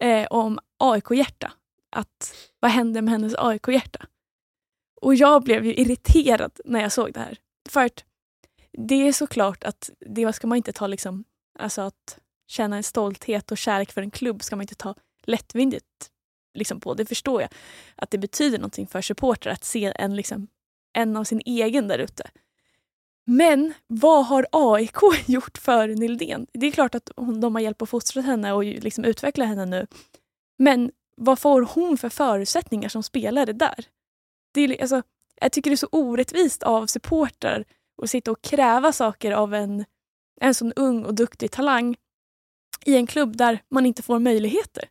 eh, 0.01 0.27
om 0.31 0.59
AIK-hjärta. 0.79 1.53
Att 1.97 2.35
vad 2.61 2.71
hände 2.71 3.03
med 3.03 3.13
hennes 3.13 3.35
AIK-hjärta? 3.39 4.07
Och 5.01 5.15
jag 5.15 5.43
blev 5.43 5.65
ju 5.65 5.75
irriterad 5.75 6.61
när 6.65 6.81
jag 6.81 6.93
såg 6.93 7.13
det 7.13 7.21
här. 7.21 7.39
För 7.69 7.85
att 7.85 8.05
det 8.79 9.09
är 9.09 9.13
såklart 9.13 9.65
att 9.65 9.91
det 10.01 10.33
ska 10.33 10.47
man 10.47 10.57
inte 10.57 10.73
ta 10.73 10.87
liksom, 10.87 11.25
alltså 11.59 11.83
att 11.83 12.19
känna 12.47 12.77
en 12.77 12.83
stolthet 12.83 13.53
och 13.53 13.59
kärlek 13.59 13.93
för 13.93 14.03
en 14.03 14.11
klubb 14.11 14.43
ska 14.43 14.57
man 14.57 14.63
inte 14.63 14.75
ta 14.75 14.95
lättvindigt 15.25 16.11
liksom 16.55 16.81
på. 16.81 16.95
Det 16.95 17.07
förstår 17.07 17.43
jag. 17.43 17.51
Att 17.97 18.11
det 18.11 18.19
betyder 18.19 18.59
någonting 18.59 18.87
för 18.87 19.01
supportrar 19.01 19.53
att 19.53 19.65
se 19.65 19.93
en, 19.97 20.17
liksom, 20.17 20.49
en 20.93 21.17
av 21.17 21.25
sin 21.25 21.41
egen 21.45 21.89
där 21.89 21.99
ute. 21.99 22.31
Men 23.25 23.75
vad 23.87 24.27
har 24.27 24.47
AIK 24.53 24.97
gjort 25.27 25.59
för 25.59 25.89
Nildén? 25.89 26.47
Det 26.53 26.67
är 26.67 26.71
klart 26.71 26.95
att 26.95 27.11
hon, 27.17 27.41
de 27.41 27.55
har 27.55 27.63
hjälpt 27.63 27.83
att 27.83 27.89
fostra 27.89 28.23
henne 28.23 28.53
och 28.53 28.65
liksom 28.65 29.05
utveckla 29.05 29.45
henne 29.45 29.67
nu. 29.67 29.87
Men 30.59 30.91
vad 31.17 31.39
får 31.39 31.63
hon 31.63 31.99
för 31.99 32.09
förutsättningar 32.09 32.89
som 32.89 33.03
spelare 33.03 33.53
där? 33.53 33.87
Det 34.55 34.61
är, 34.61 34.81
alltså, 34.81 35.03
jag 35.41 35.53
tycker 35.53 35.71
det 35.71 35.75
är 35.75 35.77
så 35.77 35.89
orättvist 35.93 36.63
av 36.63 36.87
supportrar 36.87 37.65
och 37.97 38.11
sitta 38.11 38.31
och 38.31 38.43
kräva 38.43 38.93
saker 38.93 39.33
av 39.33 39.55
en, 39.55 39.85
en 40.41 40.55
sån 40.55 40.73
ung 40.73 41.05
och 41.05 41.15
duktig 41.15 41.51
talang 41.51 41.97
i 42.85 42.97
en 42.97 43.07
klubb 43.07 43.37
där 43.37 43.63
man 43.69 43.87
inte 43.87 44.03
får 44.03 44.19
möjligheter. 44.19 44.89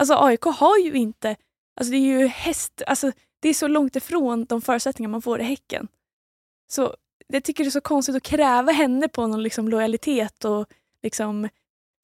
Alltså 0.00 0.14
AIK 0.14 0.42
har 0.42 0.78
ju 0.78 0.92
inte, 0.92 1.36
alltså 1.80 1.90
det 1.90 1.96
är 1.96 2.20
ju 2.20 2.26
häst, 2.26 2.82
alltså 2.86 3.12
det 3.40 3.48
är 3.48 3.54
så 3.54 3.68
långt 3.68 3.96
ifrån 3.96 4.44
de 4.44 4.62
förutsättningar 4.62 5.10
man 5.10 5.22
får 5.22 5.40
i 5.40 5.44
Häcken. 5.44 5.88
Så 6.70 6.96
jag 7.26 7.44
tycker 7.44 7.64
det 7.64 7.68
är 7.68 7.70
så 7.70 7.80
konstigt 7.80 8.16
att 8.16 8.22
kräva 8.22 8.72
henne 8.72 9.08
på 9.08 9.26
någon 9.26 9.42
liksom 9.42 9.68
lojalitet 9.68 10.44
och 10.44 10.66
liksom 11.02 11.48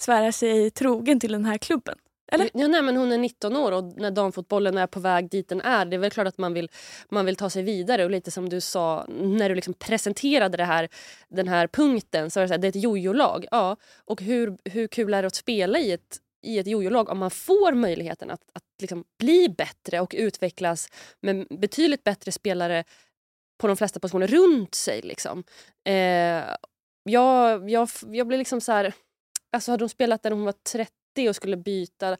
svära 0.00 0.32
sig 0.32 0.70
trogen 0.70 1.20
till 1.20 1.32
den 1.32 1.44
här 1.44 1.58
klubben. 1.58 1.98
Eller? 2.32 2.50
Ja, 2.54 2.68
nej, 2.68 2.82
men 2.82 2.96
hon 2.96 3.12
är 3.12 3.18
19 3.18 3.56
år 3.56 3.72
och 3.72 3.84
när 3.84 4.10
damfotbollen 4.10 4.78
är 4.78 4.86
på 4.86 5.00
väg 5.00 5.30
dit 5.30 5.48
den 5.48 5.60
är 5.60 5.84
det 5.84 5.96
är 5.96 5.98
väl 5.98 6.10
klart 6.10 6.26
att 6.26 6.38
man 6.38 6.54
vill, 6.54 6.70
man 7.08 7.26
vill 7.26 7.36
ta 7.36 7.50
sig 7.50 7.62
vidare. 7.62 8.04
Och 8.04 8.10
lite 8.10 8.30
som 8.30 8.48
du 8.48 8.60
sa 8.60 9.06
när 9.08 9.48
du 9.48 9.54
liksom 9.54 9.74
presenterade 9.74 10.56
det 10.56 10.64
här, 10.64 10.88
den 11.28 11.48
här 11.48 11.66
punkten 11.66 12.30
så 12.30 12.40
var 12.40 12.42
det, 12.42 12.48
så 12.48 12.54
här, 12.54 12.58
det 12.58 12.66
är 12.66 12.68
ett 12.68 12.82
jojo-lag. 12.82 13.46
Ja, 13.50 13.76
och 14.04 14.22
hur, 14.22 14.58
hur 14.64 14.86
kul 14.86 15.14
är 15.14 15.22
det 15.22 15.26
att 15.26 15.34
spela 15.34 15.78
i 15.78 15.92
ett 15.92 16.20
i 16.42 16.58
ett 16.58 16.66
jojo-lag 16.66 17.08
om 17.08 17.18
man 17.18 17.30
får 17.30 17.72
möjligheten 17.72 18.30
att, 18.30 18.40
att 18.52 18.62
liksom 18.80 19.04
bli 19.18 19.48
bättre 19.48 20.00
och 20.00 20.14
utvecklas 20.18 20.88
med 21.20 21.46
betydligt 21.50 22.04
bättre 22.04 22.32
spelare 22.32 22.84
på 23.58 23.66
de 23.66 23.76
flesta 23.76 24.00
positioner 24.00 24.26
runt 24.26 24.74
sig. 24.74 25.02
Liksom. 25.02 25.44
Eh, 25.88 26.44
jag, 27.04 27.70
jag, 27.70 27.88
jag 28.06 28.26
blir 28.26 28.38
liksom 28.38 28.60
så 28.60 28.72
här... 28.72 28.92
Alltså 29.52 29.70
hade 29.70 29.82
hon 29.82 29.88
spelat 29.88 30.22
där 30.22 30.30
när 30.30 30.36
hon 30.36 30.44
var 30.44 30.54
30 30.72 30.92
och 31.28 31.36
skulle 31.36 31.56
byta, 31.56 32.16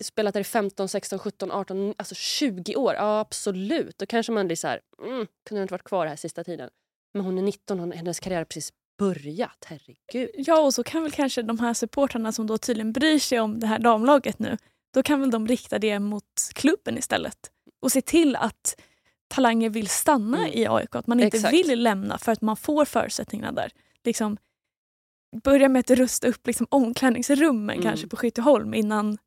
spelat 0.00 0.34
där 0.34 0.40
i 0.40 0.44
15, 0.44 0.88
16, 0.88 1.18
17, 1.18 1.50
18, 1.50 1.94
alltså 1.96 2.14
20 2.14 2.76
år. 2.76 2.94
Ja 2.94 3.18
absolut, 3.18 3.98
då 3.98 4.06
kanske 4.06 4.32
man 4.32 4.46
blir 4.46 4.56
så 4.56 4.68
här, 4.68 4.80
mm, 5.02 5.26
kunde 5.48 5.62
inte 5.62 5.74
varit 5.74 5.84
kvar 5.84 6.06
här 6.06 6.16
sista 6.16 6.44
tiden. 6.44 6.70
Men 7.14 7.24
hon 7.24 7.38
är 7.38 7.42
19 7.42 7.80
och 7.80 7.94
hennes 7.94 8.20
karriär 8.20 8.38
har 8.38 8.44
precis 8.44 8.72
börjat, 8.98 9.64
herregud. 9.66 10.30
Ja 10.36 10.60
och 10.60 10.74
så 10.74 10.84
kan 10.84 11.02
väl 11.02 11.12
kanske 11.12 11.42
de 11.42 11.58
här 11.58 11.74
supportrarna 11.74 12.32
som 12.32 12.46
då 12.46 12.58
tydligen 12.58 12.92
bryr 12.92 13.18
sig 13.18 13.40
om 13.40 13.60
det 13.60 13.66
här 13.66 13.78
damlaget 13.78 14.38
nu, 14.38 14.58
då 14.94 15.02
kan 15.02 15.20
väl 15.20 15.30
de 15.30 15.46
rikta 15.46 15.78
det 15.78 15.98
mot 15.98 16.50
klubben 16.54 16.98
istället. 16.98 17.50
Och 17.80 17.92
se 17.92 18.00
till 18.00 18.36
att 18.36 18.80
talanger 19.28 19.70
vill 19.70 19.88
stanna 19.88 20.38
mm. 20.38 20.52
i 20.52 20.66
AIK, 20.66 20.94
att 20.94 21.06
man 21.06 21.20
inte 21.20 21.36
Exakt. 21.36 21.54
vill 21.54 21.82
lämna 21.82 22.18
för 22.18 22.32
att 22.32 22.40
man 22.40 22.56
får 22.56 22.84
förutsättningarna 22.84 23.52
där. 23.52 23.72
Liksom, 24.04 24.36
börja 25.42 25.68
med 25.68 25.80
att 25.80 25.90
rusta 25.90 26.28
upp 26.28 26.46
liksom, 26.46 26.66
omklädningsrummen 26.70 27.76
mm. 27.76 27.82
kanske 27.82 28.06
på 28.06 28.16
Skytteholm 28.16 28.74
innan 28.74 29.18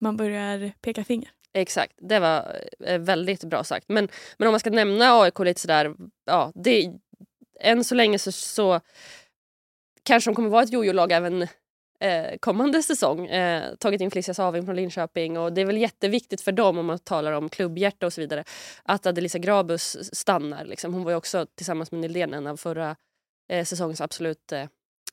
man 0.00 0.16
börjar 0.16 0.72
peka 0.80 1.04
finger. 1.04 1.30
Exakt, 1.52 1.92
det 1.96 2.18
var 2.18 2.56
eh, 2.86 2.98
väldigt 2.98 3.44
bra 3.44 3.64
sagt. 3.64 3.88
Men, 3.88 4.08
men 4.38 4.48
om 4.48 4.52
man 4.52 4.60
ska 4.60 4.70
nämna 4.70 5.20
AIK 5.20 5.38
lite 5.38 5.60
sådär, 5.60 5.94
ja, 6.26 6.52
det, 6.54 6.92
än 7.60 7.84
så 7.84 7.94
länge 7.94 8.18
så, 8.18 8.32
så 8.32 8.80
kanske 10.02 10.30
de 10.30 10.34
kommer 10.34 10.48
vara 10.48 10.62
ett 10.62 10.72
jojo-lag 10.72 11.12
även 11.12 11.42
eh, 12.00 12.38
kommande 12.40 12.82
säsong. 12.82 13.26
Eh, 13.26 13.74
tagit 13.74 14.00
in 14.00 14.10
Felicia 14.10 14.34
Saving 14.34 14.66
från 14.66 14.76
Linköping 14.76 15.38
och 15.38 15.52
det 15.52 15.60
är 15.60 15.64
väl 15.64 15.76
jätteviktigt 15.76 16.40
för 16.40 16.52
dem 16.52 16.78
om 16.78 16.86
man 16.86 16.98
talar 16.98 17.32
om 17.32 17.48
klubbhjärta 17.48 18.06
och 18.06 18.12
så 18.12 18.20
vidare 18.20 18.44
att 18.82 19.06
Adelisa 19.06 19.38
Grabus 19.38 20.14
stannar. 20.16 20.64
Liksom. 20.64 20.94
Hon 20.94 21.04
var 21.04 21.10
ju 21.10 21.16
också 21.16 21.46
tillsammans 21.54 21.92
med 21.92 22.00
Nildén 22.00 22.34
en 22.34 22.46
av 22.46 22.56
förra 22.56 22.96
eh, 23.48 23.64
säsongens 23.64 24.00
absolut 24.00 24.52
eh, 24.52 24.64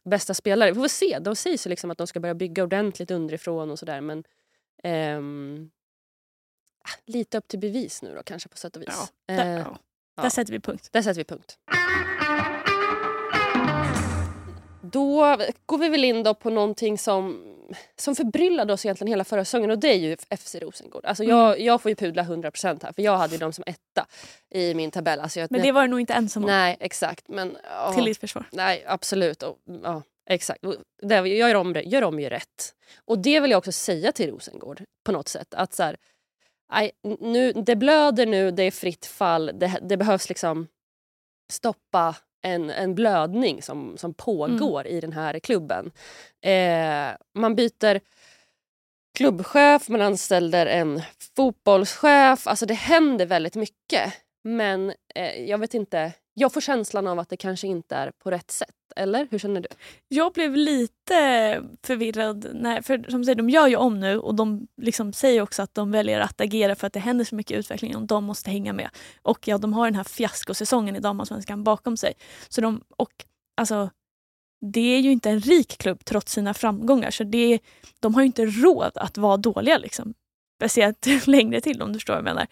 bästa 0.08 0.34
spelare. 0.34 0.72
Vi 0.72 0.76
får 0.76 0.88
se. 0.88 1.20
De 1.20 1.36
sägs 1.36 1.66
ju 1.68 1.70
liksom 1.70 1.92
att 1.92 1.98
de 1.98 2.08
ska 2.08 2.20
börja 2.20 2.36
bygga 2.36 2.64
ordentligt 2.64 3.12
underifrån 3.12 3.72
och 3.72 3.80
sådär 3.80 4.02
men 4.02 4.24
ehm, 4.84 5.70
ah, 6.84 7.00
lite 7.06 7.38
upp 7.38 7.48
till 7.48 7.60
bevis 7.60 8.02
nu 8.02 8.16
då 8.16 8.24
kanske 8.24 8.50
på 8.50 8.58
sätt 8.58 8.76
och 8.76 8.82
vis. 8.82 9.12
Ja, 9.28 9.36
där, 9.36 9.58
eh, 9.58 9.68
ja. 10.16 10.24
där 10.24 10.30
sätter 10.30 10.54
vi 10.54 10.60
punkt. 10.60 10.90
Där 10.92 11.02
sätter 11.02 11.22
vi 11.22 11.26
punkt. 11.26 11.58
Då 14.92 15.38
går 15.66 15.78
vi 15.78 15.90
väl 15.90 16.04
in 16.04 16.24
då 16.24 16.34
på 16.34 16.50
någonting 16.50 16.98
som, 16.98 17.44
som 17.96 18.16
förbryllade 18.16 18.74
oss 18.74 18.86
egentligen 18.86 19.10
hela 19.10 19.24
förra 19.24 19.46
säsongen 19.46 19.72
och 19.72 19.80
det 19.80 19.88
är 19.88 19.98
ju 19.98 20.18
FC 20.38 20.56
Rosengård. 20.56 21.06
Alltså 21.06 21.24
jag, 21.24 21.48
mm. 21.54 21.66
jag 21.66 21.82
får 21.82 21.90
ju 21.90 21.96
pudla 21.96 22.24
100% 22.24 22.80
här 22.84 22.92
för 22.92 23.02
jag 23.02 23.18
hade 23.18 23.34
ju 23.34 23.40
dem 23.40 23.54
som 23.54 23.64
etta 23.68 24.08
i 24.50 24.74
min 24.74 24.92
tabell. 24.92 25.20
Alltså 25.20 25.40
jag, 25.40 25.52
men 25.52 25.62
det 25.62 25.72
var 25.72 25.82
du 25.82 25.88
nog 25.88 26.00
inte 26.00 26.14
ensam 26.14 26.44
om. 26.44 26.48
Nej 26.48 26.78
exakt. 26.80 27.28
Men, 27.28 27.58
åh, 27.88 27.96
Till 27.96 28.06
ditt 28.06 28.18
försvar. 28.18 28.46
Nej 28.52 28.84
absolut. 28.88 29.44
Och, 29.44 29.58
ja, 29.84 30.04
exakt. 30.30 30.64
Det, 31.02 31.16
jag 31.16 31.28
gör 31.28 31.56
om, 31.56 31.76
gör 31.86 32.04
om 32.04 32.20
ju 32.20 32.30
rätt. 32.30 32.74
Och 33.06 33.20
det 33.20 33.40
vill 33.40 33.52
jag 33.52 33.58
också 33.58 33.72
säga 33.72 34.12
till 34.12 34.30
Rosengård 34.30 34.84
på 35.06 35.12
något 35.12 35.28
sätt. 35.28 35.54
Att 35.54 35.74
så 35.74 35.84
här, 35.84 35.98
aj, 36.70 36.92
nu, 37.20 37.54
det 37.54 37.76
blöder 37.76 38.26
nu, 38.26 38.52
det 38.52 38.64
är 38.64 38.72
fritt 38.72 39.06
fall. 39.06 39.52
Det, 39.54 39.80
det 39.82 39.98
behövs 39.98 40.30
liksom 40.30 40.68
stoppa 41.50 42.16
en, 42.48 42.70
en 42.70 42.96
blödning 42.96 43.62
som, 43.62 43.98
som 43.98 44.14
pågår 44.14 44.82
mm. 44.82 44.98
i 44.98 45.02
den 45.02 45.14
här 45.14 45.40
klubben. 45.40 45.92
Eh, 46.42 47.10
man 47.34 47.56
byter 47.56 48.00
klubbchef, 49.18 49.90
man 49.90 50.02
anställer 50.02 50.66
en 50.66 51.02
fotbollschef. 51.36 52.48
Alltså 52.48 52.66
det 52.66 52.74
händer 52.74 53.26
väldigt 53.26 53.56
mycket. 53.56 54.14
Men 54.44 54.94
eh, 55.16 55.44
jag 55.44 55.58
vet 55.58 55.74
inte, 55.74 56.14
jag 56.40 56.54
får 56.54 56.62
känslan 56.62 57.08
av 57.08 57.20
att 57.20 57.30
det 57.30 57.38
kanske 57.38 57.68
inte 57.68 57.96
är 57.96 58.12
på 58.12 58.32
rätt 58.32 58.52
sätt. 58.52 58.76
Eller 58.96 59.28
hur 59.32 59.40
känner 59.40 59.62
du? 59.62 59.68
Jag 60.08 60.34
blev 60.34 60.56
lite 60.56 61.62
förvirrad. 61.84 62.48
När, 62.54 62.82
för 62.82 63.12
som 63.12 63.24
säger, 63.24 63.36
de 63.36 63.50
gör 63.50 63.68
ju 63.68 63.76
om 63.76 64.00
nu 64.00 64.20
och 64.20 64.36
de 64.36 64.68
liksom 64.82 65.14
säger 65.14 65.42
också 65.42 65.62
att 65.62 65.74
de 65.74 65.92
väljer 65.92 66.20
att 66.20 66.42
agera 66.42 66.76
för 66.76 66.88
att 66.88 66.94
det 66.94 67.00
händer 67.00 67.26
så 67.26 67.36
mycket 67.36 67.58
utveckling 67.58 67.96
och 67.96 68.02
de 68.02 68.24
måste 68.24 68.50
hänga 68.50 68.74
med. 68.74 68.90
Och 69.22 69.48
ja, 69.48 69.58
de 69.58 69.74
har 69.74 69.86
den 69.86 69.96
här 69.96 70.04
fiaskosäsongen 70.04 70.96
i 70.96 71.00
damallsvenskan 71.00 71.64
bakom 71.64 71.98
sig. 71.98 72.14
Så 72.50 72.62
de, 72.62 72.82
och 72.98 73.26
alltså, 73.58 73.90
det 74.62 74.96
är 74.96 75.00
ju 75.00 75.12
inte 75.12 75.30
en 75.30 75.40
rik 75.40 75.78
klubb 75.78 76.06
trots 76.06 76.32
sina 76.32 76.54
framgångar 76.54 77.12
så 77.12 77.24
det, 77.24 77.60
de 78.00 78.14
har 78.16 78.22
ju 78.22 78.28
inte 78.28 78.46
råd 78.46 78.92
att 78.96 79.18
vara 79.18 79.38
dåliga. 79.38 79.78
Liksom. 79.78 80.14
Speciellt 80.60 81.08
längre 81.28 81.62
till 81.62 81.82
om 81.82 81.94
du 81.94 81.94
förstår 81.94 82.14
vad 82.14 82.20
jag 82.20 82.36
menar. 82.36 82.48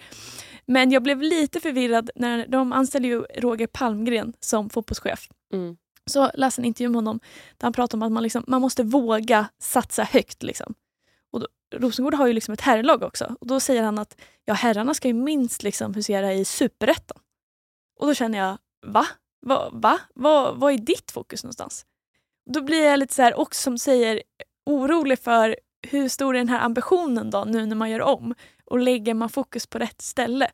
Men 0.68 0.92
jag 0.92 1.04
blev 1.04 1.22
lite 1.22 1.60
förvirrad 1.60 2.10
när 2.16 2.48
de 2.48 2.74
anställde 2.74 3.08
ju 3.08 3.22
Roger 3.22 3.68
Palmgren 3.68 4.34
som 4.40 4.70
fotbollschef. 4.70 5.30
Mm. 5.54 5.78
Så 6.06 6.32
läste 6.34 6.62
en 6.62 6.66
intervju 6.66 6.90
med 6.90 6.96
honom 6.96 7.20
där 7.58 7.66
han 7.66 7.74
pratade 7.74 7.98
om 7.98 8.04
att 8.04 8.12
man, 8.12 8.24
liksom, 8.24 8.44
man 8.48 8.62
måste 8.62 8.84
våga 8.84 9.48
satsa 9.60 10.04
högt. 10.04 10.44
Liksom. 10.44 10.74
Och 11.32 11.40
då, 11.40 11.48
Rosengård 11.76 12.14
har 12.14 12.28
ju 12.28 12.34
liksom 12.34 12.54
ett 12.54 12.62
herrlag 12.62 13.04
också. 13.04 13.36
Och 13.40 13.48
Då 13.48 13.60
säger 13.60 13.84
han 13.84 14.00
att 14.00 14.22
ja, 14.46 14.54
herrarna 14.54 14.94
ska 14.94 15.08
ju 15.08 15.14
minst 15.14 15.64
liksom 15.64 15.94
husera 15.94 16.34
i 16.34 16.46
superettan. 16.46 17.18
Och 18.00 18.08
då 18.08 18.14
känner 18.14 18.38
jag, 18.38 18.58
va? 18.86 19.08
Va? 19.46 19.70
va? 19.74 20.00
va? 20.16 20.54
Vad 20.56 20.74
är 20.74 20.78
ditt 20.78 21.12
fokus 21.12 21.44
någonstans? 21.44 21.86
Då 22.50 22.62
blir 22.62 22.86
jag 22.86 23.00
lite 23.00 23.14
så 23.14 23.22
här 23.22 23.40
också 23.40 23.62
som 23.62 23.78
säger 23.78 24.22
orolig 24.66 25.20
för 25.20 25.56
hur 25.82 26.10
stor 26.10 26.36
är 26.36 26.40
den 26.40 26.50
här 26.50 26.60
ambitionen 26.60 27.30
då 27.30 27.44
nu 27.44 27.66
när 27.66 27.76
man 27.76 27.90
gör 27.90 28.02
om? 28.02 28.36
Och 28.66 28.80
lägger 28.80 29.14
man 29.14 29.30
fokus 29.30 29.68
på 29.68 29.80
rätt 29.80 30.02
ställe? 30.02 30.52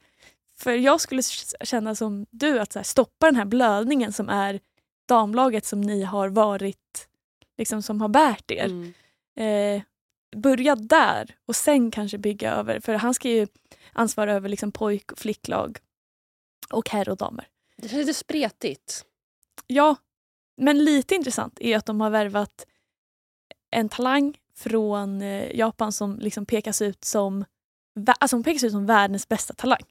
För 0.58 0.72
jag 0.72 1.01
skulle 1.01 1.22
känna 1.63 1.96
som 1.96 2.25
du, 2.30 2.60
att 2.60 2.74
så 2.74 2.80
här, 2.80 2.84
stoppa 2.84 3.25
den 3.25 3.36
här 3.36 3.46
blödningen 3.46 4.13
som 4.13 4.30
är 4.30 4.60
damlaget 5.08 5.65
som 5.65 5.82
ni 5.82 6.03
har 6.03 6.30
varit, 6.30 7.08
liksom 7.58 7.82
som 7.82 8.01
har 8.01 8.10
bärt 8.10 8.51
er. 8.51 8.65
Mm. 8.65 8.94
Eh, 9.36 9.84
börja 10.36 10.75
där 10.75 11.36
och 11.46 11.56
sen 11.56 11.91
kanske 11.91 12.18
bygga 12.18 12.51
över, 12.51 12.80
för 12.80 12.94
han 12.94 13.13
ska 13.13 13.30
ju 13.30 13.48
ansvara 13.94 14.34
över 14.34 14.50
liksom 14.50 14.72
pojk 14.72 15.12
och 15.12 15.20
flicklag 15.20 15.77
och 16.70 16.89
herr 16.89 17.10
och 17.10 17.18
damer. 17.18 17.48
Det 17.77 17.89
känns 17.89 18.08
lite 18.08 18.13
spretigt. 18.13 19.06
Ja, 19.68 19.96
men 20.58 20.84
lite 20.84 21.15
intressant 21.15 21.62
är 21.62 21.77
att 21.77 21.86
de 21.86 22.01
har 22.01 22.10
värvat 22.10 22.65
en 23.72 23.89
talang 23.89 24.38
från 24.56 25.22
eh, 25.22 25.56
Japan 25.56 25.91
som 25.91 26.20
liksom 26.20 26.46
pekas 26.46 26.82
ut 26.82 27.06
som 27.06 27.46
alltså 28.20 28.36
hon 28.36 28.44
pekas 28.44 28.64
ut 28.64 28.72
som 28.72 28.86
världens 28.86 29.28
bästa 29.28 29.54
talang. 29.54 29.84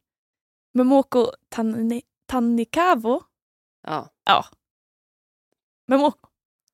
Momoko 0.75 1.33
Tan 1.49 2.01
Tanikawa. 2.27 3.21
Ja. 3.87 4.09
ja. 4.25 4.45
Momoko. 5.89 6.29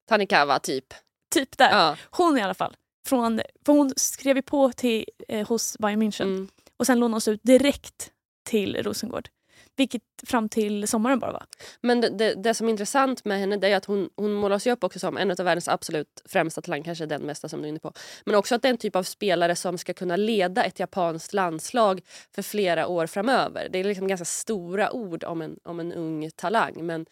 Tanikawa, 0.09 0.59
typ. 0.59 0.95
Typ 1.35 1.59
där. 1.59 1.71
Ja. 1.71 1.97
Hon 2.11 2.39
i 2.39 2.43
alla 2.43 2.55
fall. 2.55 2.77
Från, 3.09 3.41
för 3.67 3.73
hon 3.73 3.93
skrev 3.97 4.37
ju 4.37 4.43
på 4.43 4.73
till, 4.73 5.05
eh, 5.29 5.49
hos 5.49 5.79
Bayern 5.79 6.03
München 6.03 6.23
mm. 6.23 6.49
och 6.77 6.87
sen 6.87 7.01
lånades 7.01 7.29
ut 7.29 7.41
direkt 7.43 8.13
till 8.45 8.83
Rosengård. 8.83 9.29
Vilket 9.77 10.03
fram 10.27 10.49
till 10.49 10.89
sommaren 10.89 11.19
bara 11.19 11.33
var. 11.33 11.47
Men 11.81 12.01
det, 12.01 12.09
det, 12.09 12.35
det 12.35 12.55
som 12.55 12.67
är 12.67 12.71
intressant 12.71 13.25
med 13.25 13.41
henne 13.41 13.69
är 13.69 13.77
att 13.77 13.85
hon, 13.85 14.11
hon 14.17 14.33
målas 14.33 14.67
ju 14.67 14.71
upp 14.73 14.85
också 14.85 14.99
som 14.99 15.17
en 15.17 15.31
av 15.31 15.37
världens 15.37 15.69
absolut 15.69 16.23
främsta 16.25 16.61
talang, 16.61 16.83
kanske 16.83 17.07
den 17.07 17.23
mesta 17.23 17.49
som 17.49 17.61
du 17.63 17.67
är 17.67 17.69
inne 17.69 17.79
på. 17.79 17.93
Men 18.25 18.35
också 18.35 18.55
att 18.55 18.63
det 18.63 18.69
är 18.69 18.71
en 18.71 18.79
typ 18.79 18.97
av 18.97 19.03
spelare 19.03 19.57
som 19.57 19.79
ska 19.79 19.95
kunna 19.95 20.17
leda 20.17 20.65
ett 20.65 20.81
japanskt 20.81 21.33
landslag 21.33 22.01
för 22.35 22.43
flera 22.43 22.87
år 22.87 23.07
framöver. 23.07 23.69
Det 23.71 23.79
är 23.79 23.85
liksom 23.85 24.09
ganska 24.09 24.25
stora 24.25 24.93
ord 24.93 25.25
om 25.25 25.43
en, 25.43 25.59
om 25.65 25.81
en 25.81 25.93
ung 25.93 26.31
talang 26.37 26.87
men 26.87 27.07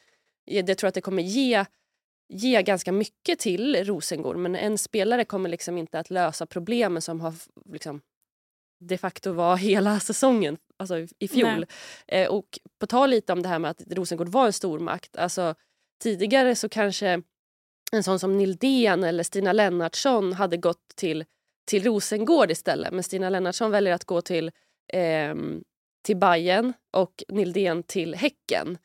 jag 0.44 0.78
tror 0.78 0.88
att 0.88 0.94
det 0.94 1.00
kommer 1.00 1.22
ge 1.22 1.64
ge 2.28 2.62
ganska 2.62 2.92
mycket 2.92 3.38
till 3.38 3.84
Rosengård 3.84 4.36
men 4.36 4.56
en 4.56 4.78
spelare 4.78 5.24
kommer 5.24 5.48
liksom 5.48 5.78
inte 5.78 5.98
att 5.98 6.10
lösa 6.10 6.46
problemen 6.46 7.02
som 7.02 7.20
har 7.20 7.34
liksom, 7.72 8.00
de 8.86 8.98
facto 8.98 9.32
var 9.32 9.56
hela 9.56 10.00
säsongen 10.10 10.56
alltså 10.76 11.06
i 11.18 11.28
fjol. 11.28 11.66
Eh, 12.06 12.28
och 12.28 12.58
på 12.80 12.86
tal 12.86 13.10
lite 13.10 13.32
om 13.32 13.42
det 13.42 13.48
här 13.48 13.58
med 13.58 13.70
att 13.70 13.82
Rosengård 13.90 14.28
var 14.28 14.46
en 14.46 14.52
stormakt. 14.52 15.16
Alltså, 15.16 15.54
tidigare 16.02 16.54
så 16.54 16.68
kanske 16.68 17.22
en 17.92 18.02
sån 18.02 18.18
som 18.18 18.38
Nildén 18.38 19.04
eller 19.04 19.22
Stina 19.22 19.52
Lennartsson 19.52 20.32
hade 20.32 20.56
gått 20.56 20.88
till, 20.96 21.24
till 21.66 21.84
Rosengård 21.84 22.50
istället. 22.50 22.92
Men 22.92 23.02
Stina 23.02 23.30
Lennartsson 23.30 23.70
väljer 23.70 23.94
att 23.94 24.04
gå 24.04 24.20
till, 24.20 24.50
eh, 24.92 25.34
till 26.04 26.16
Bayern 26.16 26.72
och 26.92 27.24
Nildén 27.28 27.82
till 27.82 28.14
Häcken. 28.14 28.78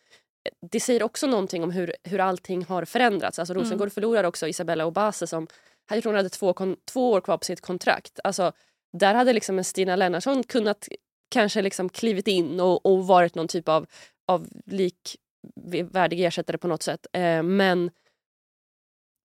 Det 0.71 0.79
säger 0.79 1.03
också 1.03 1.27
någonting 1.27 1.63
om 1.63 1.71
hur, 1.71 1.95
hur 2.03 2.19
allting 2.19 2.65
har 2.65 2.85
förändrats. 2.85 3.39
Alltså 3.39 3.53
Rosengård 3.53 3.81
mm. 3.81 3.91
förlorar 3.91 4.23
också 4.23 4.47
Isabella 4.47 4.85
Obase 4.85 5.27
som 5.27 5.47
jag 5.89 6.03
tror 6.03 6.11
hon 6.11 6.17
hade 6.17 6.29
två, 6.29 6.75
två 6.85 7.11
år 7.11 7.21
kvar 7.21 7.37
på 7.37 7.45
sitt 7.45 7.61
kontrakt. 7.61 8.19
Alltså, 8.23 8.51
där 8.97 9.15
hade 9.15 9.33
liksom 9.33 9.57
en 9.57 9.63
Stina 9.63 9.95
Lennartsson 9.95 10.43
kunnat 10.43 10.87
kanske 11.29 11.61
liksom 11.61 11.89
klivit 11.89 12.27
in 12.27 12.59
och, 12.59 12.85
och 12.85 13.07
varit 13.07 13.35
någon 13.35 13.47
typ 13.47 13.69
av, 13.69 13.85
av 14.27 14.47
likvärdig 14.65 16.25
ersättare 16.25 16.57
på 16.57 16.67
något 16.67 16.83
sätt. 16.83 17.07
Eh, 17.13 17.43
men 17.43 17.91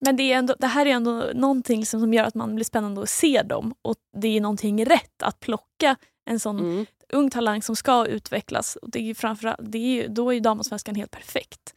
men 0.04 0.16
det, 0.16 0.32
är 0.32 0.38
ändå, 0.38 0.54
det 0.58 0.66
här 0.66 0.86
är 0.86 0.90
ändå 0.90 1.30
någonting 1.34 1.86
som, 1.86 2.00
som 2.00 2.14
gör 2.14 2.24
att 2.24 2.34
man 2.34 2.54
blir 2.54 2.64
spännande 2.64 3.02
att 3.02 3.08
se 3.08 3.42
dem 3.42 3.74
och 3.82 3.96
det 4.16 4.28
är 4.28 4.40
någonting 4.40 4.86
rätt 4.86 5.22
att 5.22 5.40
plocka 5.40 5.96
en 6.24 6.40
sån 6.40 6.58
mm. 6.58 6.86
ung 7.12 7.30
talang 7.30 7.62
som 7.62 7.76
ska 7.76 8.06
utvecklas. 8.06 8.76
Och 8.76 8.90
det 8.90 9.10
är 9.10 9.14
framförallt, 9.14 9.60
det 9.62 9.78
är, 9.78 10.08
då 10.08 10.30
är 10.30 10.34
ju 10.34 10.40
damallsvenskan 10.40 10.94
helt 10.94 11.10
perfekt. 11.10 11.74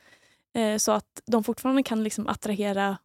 Eh, 0.58 0.78
så 0.78 0.92
att 0.92 1.22
de 1.26 1.44
fortfarande 1.44 1.84
kan 1.84 2.04
liksom 2.04 2.28
attrahera 2.28 2.98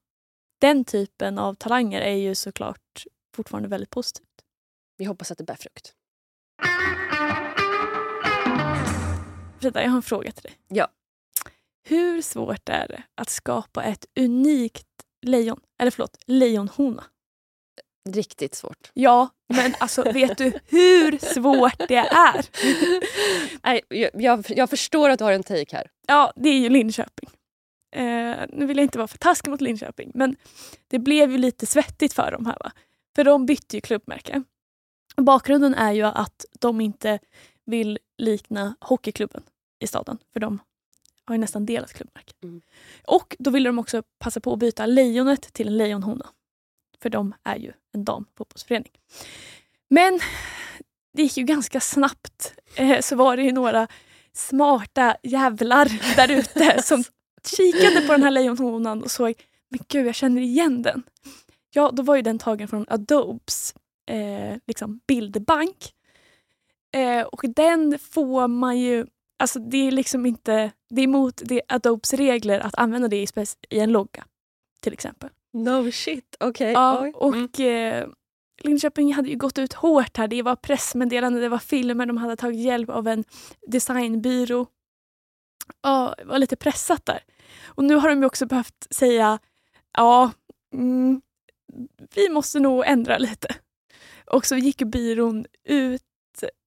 den 0.60 0.84
typen 0.84 1.38
av 1.38 1.54
talanger 1.54 2.00
är 2.00 2.16
ju 2.16 2.34
såklart 2.34 3.04
fortfarande 3.36 3.68
väldigt 3.68 3.90
positivt. 3.90 4.31
Vi 5.02 5.06
hoppas 5.06 5.30
att 5.30 5.38
det 5.38 5.44
bär 5.44 5.56
frukt. 5.56 5.94
Frida, 9.60 9.82
jag 9.82 9.90
har 9.90 9.96
en 9.96 10.02
fråga 10.02 10.32
till 10.32 10.42
dig. 10.42 10.52
Ja. 10.68 10.88
Hur 11.84 12.22
svårt 12.22 12.68
är 12.68 12.88
det 12.88 13.02
att 13.14 13.30
skapa 13.30 13.82
ett 13.84 14.06
unikt 14.20 14.86
lejon, 15.22 15.60
eller 15.78 15.90
förlåt, 15.90 16.18
lejonhona? 16.26 17.04
Riktigt 18.08 18.54
svårt. 18.54 18.90
Ja, 18.94 19.28
men 19.54 19.74
alltså 19.80 20.02
vet 20.12 20.38
du 20.38 20.52
hur 20.66 21.18
svårt 21.18 21.88
det 21.88 21.96
är? 21.96 22.46
Nej, 23.62 23.82
jag, 24.14 24.44
jag 24.48 24.70
förstår 24.70 25.10
att 25.10 25.18
du 25.18 25.24
har 25.24 25.32
en 25.32 25.42
take 25.42 25.76
här. 25.76 25.90
Ja, 26.06 26.32
det 26.36 26.48
är 26.48 26.58
ju 26.58 26.68
Linköping. 26.68 27.30
Eh, 27.96 28.36
nu 28.48 28.66
vill 28.66 28.76
jag 28.76 28.84
inte 28.84 28.98
vara 28.98 29.08
för 29.08 29.18
taskig 29.18 29.50
mot 29.50 29.60
Linköping 29.60 30.10
men 30.14 30.36
det 30.88 30.98
blev 30.98 31.30
ju 31.30 31.38
lite 31.38 31.66
svettigt 31.66 32.12
för 32.12 32.30
dem 32.32 32.46
här. 32.46 32.56
Va? 32.60 32.72
För 33.14 33.24
de 33.24 33.46
bytte 33.46 33.76
ju 33.76 33.80
klubbmärke. 33.80 34.42
Bakgrunden 35.16 35.74
är 35.74 35.92
ju 35.92 36.02
att 36.02 36.44
de 36.60 36.80
inte 36.80 37.18
vill 37.64 37.98
likna 38.18 38.76
hockeyklubben 38.80 39.42
i 39.80 39.86
staden. 39.86 40.18
För 40.32 40.40
de 40.40 40.58
har 41.24 41.34
ju 41.34 41.40
nästan 41.40 41.66
delat 41.66 41.92
klubbmärke. 41.92 42.32
Mm. 42.42 42.62
Och 43.06 43.36
då 43.38 43.50
ville 43.50 43.68
de 43.68 43.78
också 43.78 44.02
passa 44.18 44.40
på 44.40 44.52
att 44.52 44.58
byta 44.58 44.86
lejonet 44.86 45.52
till 45.52 45.68
en 45.68 45.76
lejonhona. 45.76 46.26
För 47.02 47.10
de 47.10 47.34
är 47.42 47.56
ju 47.56 47.72
en 47.92 48.04
damfotbollsförening. 48.04 48.92
Men 49.88 50.20
det 51.12 51.22
gick 51.22 51.36
ju 51.36 51.44
ganska 51.44 51.80
snabbt. 51.80 52.54
Eh, 52.76 53.00
så 53.00 53.16
var 53.16 53.36
det 53.36 53.42
ju 53.42 53.52
några 53.52 53.88
smarta 54.32 55.16
jävlar 55.22 56.16
där 56.16 56.30
ute 56.30 56.82
som 56.84 57.04
kikade 57.56 58.06
på 58.06 58.12
den 58.12 58.22
här 58.22 58.30
lejonhonan 58.30 59.02
och 59.02 59.10
såg 59.10 59.34
men 59.68 59.80
gud 59.88 60.06
jag 60.06 60.14
känner 60.14 60.42
igen 60.42 60.82
den. 60.82 61.02
Ja, 61.74 61.90
då 61.90 62.02
var 62.02 62.16
ju 62.16 62.22
den 62.22 62.38
tagen 62.38 62.68
från 62.68 62.86
Adobes 62.88 63.74
eh, 64.06 64.58
liksom 64.66 65.00
bildbank. 65.06 65.94
Eh, 66.92 67.22
och 67.22 67.44
den 67.56 67.98
får 67.98 68.48
man 68.48 68.78
ju... 68.78 69.06
Alltså 69.38 69.58
det 69.58 69.76
är 69.76 69.90
liksom 69.90 70.26
inte... 70.26 70.72
Det 70.88 71.00
är 71.00 71.04
emot 71.04 71.42
det 71.44 71.62
Adobes 71.68 72.12
regler 72.12 72.60
att 72.60 72.74
använda 72.74 73.08
det 73.08 73.22
i, 73.22 73.26
i 73.70 73.78
en 73.78 73.92
logga. 73.92 74.24
Till 74.80 74.92
exempel. 74.92 75.30
No 75.52 75.92
shit, 75.92 76.36
okej. 76.40 76.48
Okay. 76.48 76.72
Ja, 76.72 77.10
och 77.14 77.60
mm. 77.60 78.02
eh, 78.02 78.08
Linköping 78.64 79.14
hade 79.14 79.28
ju 79.28 79.36
gått 79.36 79.58
ut 79.58 79.72
hårt 79.72 80.16
här. 80.16 80.28
Det 80.28 80.42
var 80.42 80.56
pressmeddelande, 80.56 81.40
det 81.40 81.48
var 81.48 81.58
filmer, 81.58 82.06
de 82.06 82.16
hade 82.16 82.36
tagit 82.36 82.60
hjälp 82.60 82.90
av 82.90 83.08
en 83.08 83.24
designbyrå. 83.66 84.66
Ja, 85.82 86.14
det 86.18 86.24
var 86.24 86.38
lite 86.38 86.56
pressat 86.56 87.06
där. 87.06 87.24
Och 87.64 87.84
nu 87.84 87.94
har 87.94 88.08
de 88.08 88.24
också 88.24 88.46
behövt 88.46 88.86
säga 88.90 89.38
ja, 89.96 90.30
mm, 90.72 91.22
vi 92.14 92.28
måste 92.28 92.60
nog 92.60 92.86
ändra 92.86 93.18
lite. 93.18 93.54
Och 94.26 94.46
så 94.46 94.56
gick 94.56 94.82
byrån 94.82 95.46
ut 95.64 96.02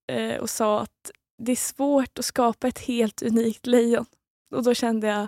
eh, 0.08 0.40
och 0.40 0.50
sa 0.50 0.82
att 0.82 1.12
det 1.38 1.52
är 1.52 1.56
svårt 1.56 2.20
att 2.20 2.26
skapa 2.26 2.68
ett 2.68 2.80
helt 2.80 3.22
unikt 3.22 3.66
lejon. 3.66 4.06
Och 4.56 4.64
då 4.64 4.74
kände 4.74 5.08
jag, 5.08 5.28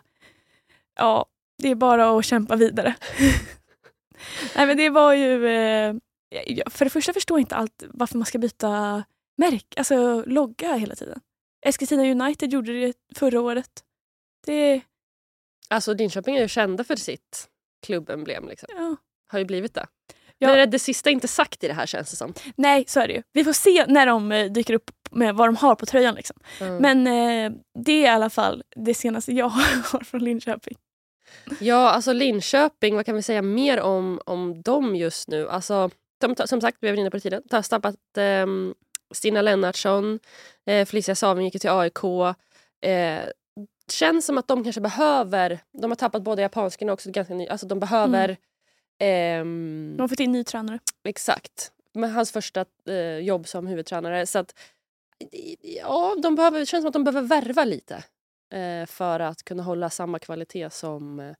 ja, 0.95 1.25
det 1.57 1.69
är 1.69 1.75
bara 1.75 2.17
att 2.17 2.25
kämpa 2.25 2.55
vidare. 2.55 2.95
Nej 4.55 4.67
men 4.67 4.77
det 4.77 4.89
var 4.89 5.13
ju, 5.13 5.47
eh, 5.47 5.95
för 6.69 6.85
det 6.85 6.89
första 6.89 7.13
förstår 7.13 7.37
jag 7.37 7.41
inte 7.41 7.55
allt 7.55 7.83
varför 7.87 8.17
man 8.17 8.25
ska 8.25 8.37
byta 8.37 9.03
märk, 9.37 9.73
alltså 9.77 10.23
logga 10.25 10.73
hela 10.73 10.95
tiden. 10.95 11.21
Eskilstuna 11.65 12.03
United 12.03 12.53
gjorde 12.53 12.73
det 12.73 12.93
förra 13.15 13.41
året. 13.41 13.83
Det... 14.45 14.81
Alltså 15.69 15.93
Linköping 15.93 16.35
är 16.35 16.41
ju 16.41 16.47
kända 16.47 16.83
för 16.83 16.95
sitt 16.95 17.49
klubbemblem. 17.85 18.47
Liksom. 18.47 18.69
Ja. 18.71 18.95
Har 19.27 19.39
ju 19.39 19.45
blivit 19.45 19.73
det. 19.73 19.87
Ja. 20.39 20.55
Men 20.55 20.69
det 20.69 20.79
sista 20.79 21.09
är 21.09 21.13
inte 21.13 21.27
sagt 21.27 21.63
i 21.63 21.67
det 21.67 21.73
här 21.73 21.85
känns 21.85 22.09
det 22.09 22.15
som. 22.15 22.33
Nej, 22.55 22.85
så 22.87 22.99
är 22.99 23.07
det 23.07 23.13
ju. 23.13 23.23
Vi 23.33 23.43
får 23.43 23.53
se 23.53 23.85
när 23.87 24.05
de 24.05 24.31
eh, 24.31 24.51
dyker 24.51 24.73
upp 24.73 24.91
med 25.11 25.35
vad 25.35 25.47
de 25.47 25.55
har 25.55 25.75
på 25.75 25.85
tröjan. 25.85 26.15
Liksom. 26.15 26.37
Mm. 26.61 26.77
Men 26.77 27.07
eh, 27.07 27.59
det 27.83 27.91
är 27.91 28.03
i 28.03 28.07
alla 28.07 28.29
fall 28.29 28.63
det 28.75 28.93
senaste 28.93 29.31
jag 29.31 29.49
har 29.49 30.03
från 30.03 30.23
Linköping. 30.23 30.77
Ja, 31.59 31.89
alltså 31.89 32.13
Linköping, 32.13 32.95
vad 32.95 33.05
kan 33.05 33.15
vi 33.15 33.21
säga 33.21 33.41
mer 33.41 33.81
om, 33.81 34.21
om 34.25 34.61
dem 34.61 34.95
just 34.95 35.27
nu? 35.27 35.49
Alltså, 35.49 35.89
de, 36.21 36.35
som 36.45 36.61
sagt, 36.61 36.77
vi 36.81 36.89
var 36.89 36.97
inne 36.97 37.11
på 37.11 37.17
det 37.17 37.21
tiden, 37.21 37.41
de 37.45 37.55
har 37.55 37.63
stabbat 37.63 37.95
eh, 38.17 38.45
Stina 39.11 39.41
Lennartsson, 39.41 40.19
eh, 40.65 40.85
Felicia 40.85 41.15
Saving 41.15 41.45
gick 41.45 41.61
till 41.61 41.69
AIK. 41.69 42.03
Eh, 42.81 43.19
känns 43.91 44.25
som 44.25 44.37
att 44.37 44.47
de 44.47 44.63
kanske 44.63 44.81
behöver, 44.81 45.59
de 45.81 45.91
har 45.91 45.95
tappat 45.95 46.21
både 46.21 46.41
japanskan 46.41 46.89
och 46.89 46.93
också 46.93 47.11
ganska 47.11 47.33
ny, 47.33 47.47
alltså 47.47 47.67
de 47.67 47.79
behöver 47.79 48.23
mm 48.23 48.37
Um, 48.99 49.97
De 49.97 50.01
har 50.01 50.07
fått 50.07 50.19
in 50.19 50.31
ny 50.31 50.43
tränare. 50.43 50.79
Exakt. 51.03 51.71
Med 51.93 52.13
hans 52.13 52.31
första 52.31 52.65
uh, 52.89 53.19
jobb 53.19 53.47
som 53.47 53.67
huvudtränare. 53.67 54.25
Så 54.25 54.39
att, 54.39 54.55
ja, 55.61 56.15
de 56.23 56.35
behöver, 56.35 56.59
det 56.59 56.65
känns 56.65 56.81
som 56.81 56.87
att 56.87 56.93
de 56.93 57.03
behöver 57.03 57.27
värva 57.27 57.65
lite 57.65 57.95
uh, 58.55 58.85
för 58.85 59.19
att 59.19 59.43
kunna 59.43 59.63
hålla 59.63 59.89
samma 59.89 60.19
kvalitet 60.19 60.69
som 60.69 61.19
uh, 61.19 61.33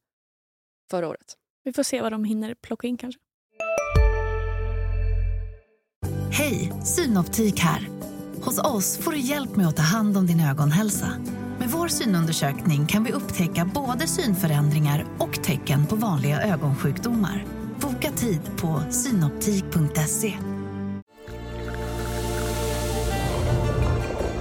förra 0.91 1.07
året. 1.07 1.37
Vi 1.63 1.73
får 1.73 1.83
se 1.83 2.01
vad 2.01 2.11
de 2.11 2.23
hinner 2.23 2.53
plocka 2.53 2.87
in 2.87 2.97
kanske. 2.97 3.21
Hej, 6.31 6.73
Synoptik 6.85 7.59
här. 7.59 7.87
Hos 8.41 8.59
oss 8.59 8.97
får 8.97 9.11
du 9.11 9.19
hjälp 9.19 9.55
med 9.55 9.67
att 9.67 9.75
ta 9.75 9.83
hand 9.83 10.17
om 10.17 10.27
din 10.27 10.39
ögonhälsa. 10.39 11.11
Med 11.67 11.73
vår 11.73 11.87
synundersökning 11.87 12.85
kan 12.85 13.03
vi 13.03 13.11
upptäcka 13.11 13.65
både 13.65 14.07
synförändringar 14.07 15.05
och 15.17 15.43
tecken 15.43 15.85
på 15.85 15.95
vanliga 15.95 16.41
ögonsjukdomar. 16.41 17.45
Boka 17.79 18.11
tid 18.11 18.41
på 18.57 18.83
synoptik.se. 18.89 20.33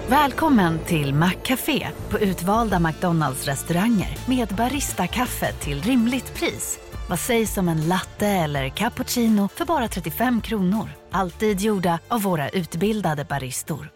Välkommen 0.08 0.78
till 0.78 1.14
Maccafé 1.14 1.88
på 2.10 2.18
utvalda 2.18 2.80
McDonalds 2.80 3.44
restauranger 3.44 4.18
med 4.28 4.48
Baristakaffe 4.48 5.52
till 5.52 5.82
rimligt 5.82 6.34
pris. 6.34 6.78
Vad 7.08 7.18
sägs 7.18 7.58
om 7.58 7.68
en 7.68 7.88
latte 7.88 8.26
eller 8.26 8.68
cappuccino 8.68 9.48
för 9.54 9.64
bara 9.64 9.88
35 9.88 10.40
kronor? 10.40 10.90
Alltid 11.10 11.60
gjorda 11.60 11.98
av 12.08 12.22
våra 12.22 12.48
utbildade 12.48 13.24
baristor. 13.24 13.95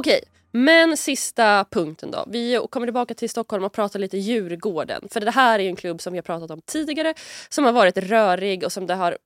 Okej, 0.00 0.22
Men 0.50 0.96
sista 0.96 1.64
punkten 1.70 2.10
då. 2.10 2.24
Vi 2.28 2.60
kommer 2.70 2.86
tillbaka 2.86 3.14
till 3.14 3.30
Stockholm 3.30 3.64
och 3.64 3.72
pratar 3.72 3.98
lite 3.98 4.18
Djurgården. 4.18 5.08
För 5.10 5.20
det 5.20 5.30
här 5.30 5.58
är 5.58 5.68
en 5.68 5.76
klubb 5.76 6.00
som 6.00 6.12
vi 6.12 6.18
har 6.18 6.22
pratat 6.22 6.50
om 6.50 6.60
tidigare 6.60 7.14
som 7.48 7.64
har 7.64 7.72
varit 7.72 7.96
rörig 7.96 8.64
och 8.64 8.72
som 8.72 8.86
det 8.86 8.94
har 8.94 9.18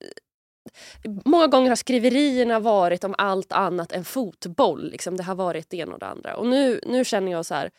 Många 1.25 1.47
gånger 1.47 1.69
har 1.69 1.77
skriverierna 1.77 2.59
varit 2.59 3.05
om 3.05 3.15
allt 3.19 3.53
annat 3.53 3.93
än 3.93 4.05
fotboll. 4.05 4.91
Liksom. 4.91 5.17
Det 5.17 5.23
har 5.23 5.35
varit 5.35 5.71
det 5.71 5.77
ena 5.77 5.93
och 5.93 5.99
det 5.99 6.07
andra. 6.07 6.37
Och 6.37 6.47
nu, 6.47 6.81
nu 6.87 7.05
känner 7.05 7.33
jag 7.33 7.47
så 7.47 7.55
här... 7.55 7.71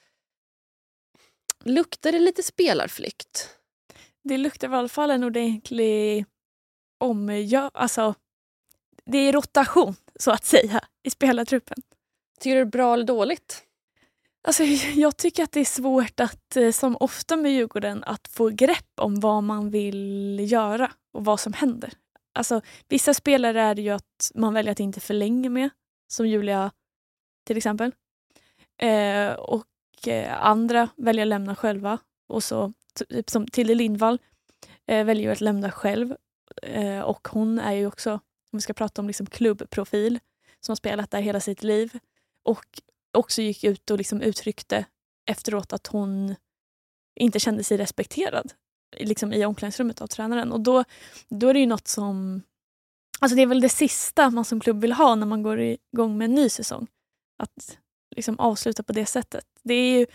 Luktar 1.63 2.11
det 2.11 2.19
lite 2.19 2.43
spelarflykt? 2.43 3.49
Det 4.23 4.37
luktar 4.37 4.69
i 4.69 4.73
alla 4.73 4.89
fall 4.89 5.11
en 5.11 5.23
ordentlig 5.23 6.25
omgör... 6.97 7.71
Alltså, 7.73 8.13
det 9.05 9.17
är 9.17 9.33
rotation, 9.33 9.95
så 10.19 10.31
att 10.31 10.45
säga, 10.45 10.81
i 11.03 11.09
spelartruppen. 11.09 11.77
Tycker 12.39 12.55
du 12.55 12.63
det 12.63 12.67
är 12.67 12.71
bra 12.71 12.93
eller 12.93 13.05
dåligt? 13.05 13.63
Alltså, 14.43 14.63
jag 14.95 15.17
tycker 15.17 15.43
att 15.43 15.51
det 15.51 15.59
är 15.59 15.65
svårt 15.65 16.19
att, 16.19 16.55
eh, 16.55 16.71
som 16.71 16.97
ofta 16.99 17.35
med 17.35 17.51
Djurgården, 17.51 18.03
att 18.03 18.27
få 18.27 18.49
grepp 18.49 18.91
om 18.95 19.19
vad 19.19 19.43
man 19.43 19.69
vill 19.69 20.39
göra 20.51 20.91
och 21.13 21.25
vad 21.25 21.39
som 21.39 21.53
händer. 21.53 21.93
Alltså, 22.33 22.61
vissa 22.87 23.13
spelare 23.13 23.61
är 23.61 23.75
det 23.75 23.81
ju 23.81 23.89
att 23.89 24.31
man 24.35 24.53
väljer 24.53 24.71
att 24.71 24.79
inte 24.79 24.99
förlänga 24.99 25.49
med, 25.49 25.69
som 26.07 26.27
Julia 26.27 26.71
till 27.45 27.57
exempel. 27.57 27.91
Eh, 28.77 29.33
och 29.33 30.07
eh, 30.07 30.45
andra 30.45 30.89
väljer 30.95 31.25
att 31.25 31.29
lämna 31.29 31.55
själva. 31.55 31.97
Och 32.27 32.43
så, 32.43 32.73
typ 33.09 33.29
som 33.29 33.47
Tilde 33.47 33.75
Lindvall 33.75 34.19
eh, 34.87 35.05
väljer 35.05 35.31
att 35.31 35.41
lämna 35.41 35.71
själv. 35.71 36.15
Eh, 36.61 36.99
och 36.99 37.27
hon 37.27 37.59
är 37.59 37.73
ju 37.73 37.87
också, 37.87 38.11
om 38.11 38.19
vi 38.51 38.61
ska 38.61 38.73
prata 38.73 39.01
om 39.01 39.07
liksom 39.07 39.25
klubbprofil, 39.25 40.19
som 40.59 40.71
har 40.71 40.75
spelat 40.75 41.11
där 41.11 41.21
hela 41.21 41.39
sitt 41.39 41.63
liv. 41.63 41.99
Och 42.45 42.81
också 43.17 43.41
gick 43.41 43.63
ut 43.63 43.91
och 43.91 43.97
liksom 43.97 44.21
uttryckte 44.21 44.85
efteråt 45.29 45.73
att 45.73 45.87
hon 45.87 46.35
inte 47.19 47.39
kände 47.39 47.63
sig 47.63 47.77
respekterad 47.77 48.53
liksom 48.97 49.33
i 49.33 49.45
omklädningsrummet 49.45 50.01
av 50.01 50.07
tränaren. 50.07 50.51
Och 50.51 50.61
då, 50.61 50.83
då 51.29 51.49
är 51.49 51.53
det 51.53 51.59
ju 51.59 51.65
något 51.65 51.87
som... 51.87 52.41
Alltså 53.19 53.35
det 53.35 53.41
är 53.41 53.47
väl 53.47 53.61
det 53.61 53.69
sista 53.69 54.29
man 54.29 54.45
som 54.45 54.59
klubb 54.59 54.81
vill 54.81 54.93
ha 54.93 55.15
när 55.15 55.27
man 55.27 55.43
går 55.43 55.59
igång 55.59 56.17
med 56.17 56.25
en 56.25 56.35
ny 56.35 56.49
säsong. 56.49 56.87
Att 57.43 57.77
liksom 58.15 58.39
avsluta 58.39 58.83
på 58.83 58.93
det 58.93 59.05
sättet. 59.05 59.45
Det, 59.63 59.73
är 59.73 59.99
ju, 59.99 60.05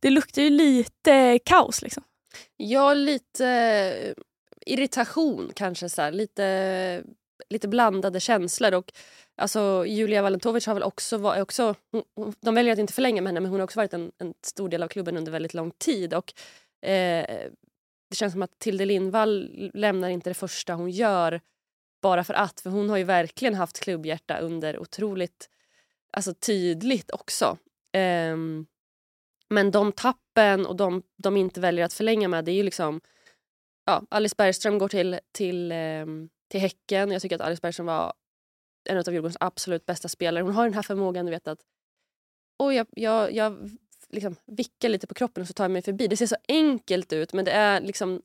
det 0.00 0.10
luktar 0.10 0.42
ju 0.42 0.50
lite 0.50 1.38
kaos. 1.44 1.82
Liksom. 1.82 2.02
Ja, 2.56 2.94
lite 2.94 3.46
eh, 3.46 4.14
irritation 4.66 5.50
kanske. 5.54 5.88
Så 5.88 6.02
här. 6.02 6.12
Lite, 6.12 7.02
lite 7.48 7.68
blandade 7.68 8.20
känslor. 8.20 8.74
Och 8.74 8.92
Alltså, 9.36 9.84
Julia 9.86 10.22
Valentovic 10.22 10.66
har 10.66 10.74
väl 10.74 10.82
också 10.82 11.18
varit... 11.18 11.42
Också, 11.42 11.74
de 12.40 12.54
väljer 12.54 12.72
att 12.72 12.78
inte 12.78 12.92
förlänga 12.92 13.22
med 13.22 13.28
henne 13.28 13.40
men 13.40 13.50
hon 13.50 13.60
har 13.60 13.64
också 13.64 13.78
varit 13.78 13.94
en, 13.94 14.12
en 14.18 14.34
stor 14.42 14.68
del 14.68 14.82
av 14.82 14.88
klubben 14.88 15.16
under 15.16 15.32
väldigt 15.32 15.54
lång 15.54 15.70
tid. 15.70 16.14
Och, 16.14 16.32
eh, 16.88 17.50
det 18.10 18.16
känns 18.16 18.32
som 18.32 18.42
att 18.42 18.58
Tilde 18.58 18.84
Lindvall 18.84 19.50
lämnar 19.74 20.08
inte 20.08 20.30
det 20.30 20.34
första 20.34 20.74
hon 20.74 20.90
gör 20.90 21.40
bara 22.02 22.24
för 22.24 22.34
att. 22.34 22.60
För 22.60 22.70
hon 22.70 22.90
har 22.90 22.96
ju 22.96 23.04
verkligen 23.04 23.54
haft 23.54 23.80
klubbhjärta 23.80 24.38
under 24.38 24.78
otroligt 24.78 25.50
alltså 26.10 26.34
tydligt 26.34 27.10
också. 27.10 27.58
Eh, 27.92 28.36
men 29.48 29.70
de 29.70 29.92
tappen 29.92 30.66
och 30.66 30.76
de 30.76 31.02
de 31.16 31.36
inte 31.36 31.60
väljer 31.60 31.84
att 31.84 31.92
förlänga 31.92 32.28
med 32.28 32.44
det 32.44 32.50
är 32.50 32.56
ju 32.56 32.62
liksom... 32.62 33.00
Ja, 33.84 34.02
Alice 34.08 34.34
Bergström 34.38 34.78
går 34.78 34.88
till, 34.88 35.20
till, 35.32 35.72
ehm, 35.72 36.28
till 36.48 36.60
Häcken. 36.60 37.10
Jag 37.10 37.22
tycker 37.22 37.36
att 37.36 37.42
Alice 37.42 37.60
Bergström 37.60 37.86
var 37.86 38.12
en 38.86 38.98
av 38.98 39.04
Djurgårdens 39.04 39.36
absolut 39.40 39.86
bästa 39.86 40.08
spelare. 40.08 40.44
Hon 40.44 40.54
har 40.54 40.64
den 40.64 40.74
här 40.74 40.82
förmågan 40.82 41.26
du 41.26 41.30
vet 41.30 41.48
att 41.48 41.60
och 42.58 42.74
jag, 42.74 42.86
jag, 42.90 43.32
jag 43.32 43.70
liksom 44.08 44.36
vickar 44.46 44.88
lite 44.88 45.06
på 45.06 45.14
kroppen 45.14 45.40
och 45.40 45.46
så 45.46 45.52
tar 45.52 45.64
jag 45.64 45.70
mig 45.70 45.82
förbi. 45.82 46.08
Det 46.08 46.16
ser 46.16 46.26
så 46.26 46.36
enkelt 46.48 47.12
ut 47.12 47.32
men 47.32 47.44
det 47.44 47.50
är, 47.50 47.80
liksom, 47.80 48.22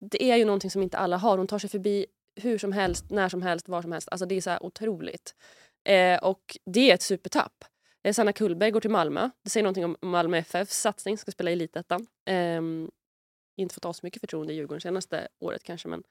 det 0.00 0.22
är 0.22 0.36
ju 0.36 0.44
någonting 0.44 0.70
som 0.70 0.82
inte 0.82 0.98
alla 0.98 1.16
har. 1.16 1.38
Hon 1.38 1.46
tar 1.46 1.58
sig 1.58 1.70
förbi 1.70 2.06
hur 2.36 2.58
som 2.58 2.72
helst, 2.72 3.10
när 3.10 3.28
som 3.28 3.42
helst, 3.42 3.68
var 3.68 3.82
som 3.82 3.92
helst. 3.92 4.08
Alltså 4.10 4.26
det 4.26 4.34
är 4.34 4.40
så 4.40 4.58
otroligt. 4.60 5.34
Eh, 5.84 6.18
och 6.18 6.58
det 6.64 6.90
är 6.90 6.94
ett 6.94 7.02
supertapp. 7.02 7.64
Eh, 8.02 8.12
Sanna 8.12 8.32
Kullberg 8.32 8.70
går 8.70 8.80
till 8.80 8.90
Malmö. 8.90 9.30
Det 9.42 9.50
säger 9.50 9.64
någonting 9.64 9.84
om 9.84 9.96
Malmö 10.02 10.36
FFs 10.38 10.80
satsning, 10.80 11.18
ska 11.18 11.30
spela 11.30 11.50
i 11.50 11.52
Elitettan. 11.52 12.06
Eh, 12.26 12.62
inte 13.56 13.74
fått 13.74 13.96
så 13.96 14.06
mycket 14.06 14.20
förtroende 14.20 14.52
i 14.52 14.56
Djurgården 14.56 14.80
senaste 14.80 15.28
året 15.38 15.62
kanske 15.62 15.88
men 15.88 16.02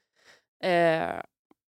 eh, 0.64 1.22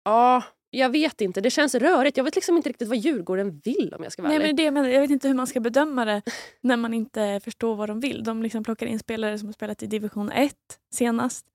ja, 0.04 0.42
jag 0.70 0.90
vet 0.90 1.20
inte, 1.20 1.40
det 1.40 1.50
känns 1.50 1.74
rörigt. 1.74 2.16
Jag 2.16 2.24
vet 2.24 2.35
liksom 2.35 2.56
inte 2.56 2.68
riktigt 2.68 2.88
vad 2.88 2.98
Djurgården 2.98 3.61
vill 3.64 3.94
om 3.96 4.02
jag 4.02 4.12
ska 4.12 4.22
vara 4.22 4.33
Nej, 4.33 4.46
men 4.46 4.56
det, 4.56 4.70
men 4.70 4.90
jag 4.90 5.00
vet 5.00 5.11
inte 5.11 5.28
hur 5.28 5.35
man 5.35 5.46
ska 5.46 5.61
bedöma 5.61 6.04
det 6.04 6.22
när 6.61 6.76
man 6.76 6.94
inte 6.94 7.40
förstår 7.44 7.76
vad 7.76 7.88
de 7.88 8.00
vill. 8.00 8.24
De 8.24 8.42
liksom 8.42 8.64
plockar 8.64 8.87
in 8.87 8.98
spelare 8.98 9.38
som 9.38 9.48
har 9.48 9.52
spelat 9.52 9.83
i 9.83 9.87
division 9.87 10.33
1 10.33 10.54
senast. 10.94 11.46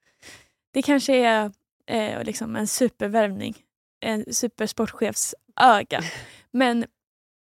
Det 0.74 0.82
kanske 0.82 1.16
är 1.16 1.52
eh, 1.88 2.24
liksom 2.24 2.56
en 2.56 2.68
supervärvning. 2.68 3.56
En 4.00 4.34
supersportchefsöga. 4.34 6.02
Men 6.52 6.86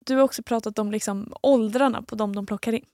du 0.06 0.14
har 0.14 0.22
också 0.22 0.42
pratat 0.42 0.78
om 0.78 0.92
liksom 0.92 1.32
åldrarna 1.42 2.02
på 2.02 2.14
de 2.14 2.34
de 2.34 2.46
plockar 2.46 2.72
in. 2.72 2.84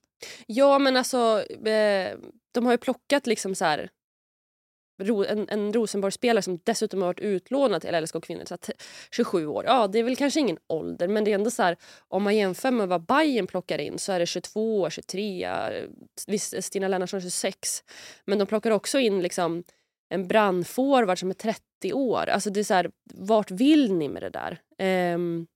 Ja 0.47 0.79
men 0.79 0.97
alltså 0.97 1.45
eh, 1.67 2.19
de 2.53 2.65
har 2.65 2.73
ju 2.73 2.79
plockat 2.79 3.27
liksom 3.27 3.55
så 3.55 3.65
här 3.65 3.91
en, 5.29 5.49
en 5.49 5.73
Rosenborg-spelare 5.73 6.43
som 6.43 6.59
dessutom 6.65 7.01
har 7.01 7.07
varit 7.07 7.21
utlånad 7.21 7.83
till 7.83 8.03
LSK 8.03 8.23
kvinnor, 8.23 8.45
så 8.47 8.57
27 9.11 9.47
år. 9.47 9.65
Ja, 9.65 9.87
det 9.87 9.99
är 9.99 10.03
väl 10.03 10.17
kanske 10.17 10.41
ingen 10.41 10.59
ålder 10.67 11.09
men 11.09 11.25
det 11.25 11.31
är 11.31 11.35
ändå 11.35 11.51
så 11.51 11.63
här, 11.63 11.77
om 12.09 12.23
man 12.23 12.37
jämför 12.37 12.71
med 12.71 12.89
vad 12.89 13.07
Bayern 13.07 13.47
plockar 13.47 13.79
in 13.79 13.99
så 13.99 14.13
är 14.13 14.19
det 14.19 14.27
22, 14.27 14.91
23, 14.91 15.49
visst 16.27 16.65
Stina 16.65 16.89
Lennartsson 16.89 17.21
26. 17.21 17.85
Men 18.25 18.39
de 18.39 18.47
plockar 18.47 18.71
också 18.71 18.99
in 18.99 19.23
liksom 19.23 19.65
en 20.09 20.29
brandforward 20.29 21.19
som 21.19 21.31
är 21.31 21.35
30 21.35 21.93
år. 21.93 22.27
Alltså 22.29 22.51
det 22.51 22.61
är 22.61 22.65
så 22.65 22.75
här, 22.75 22.91
vart 23.15 23.51
vill 23.51 23.93
ni 23.93 24.09
med 24.09 24.23
det 24.23 24.31
där? 24.31 24.61
Ehm, 24.79 25.15
um, 25.15 25.47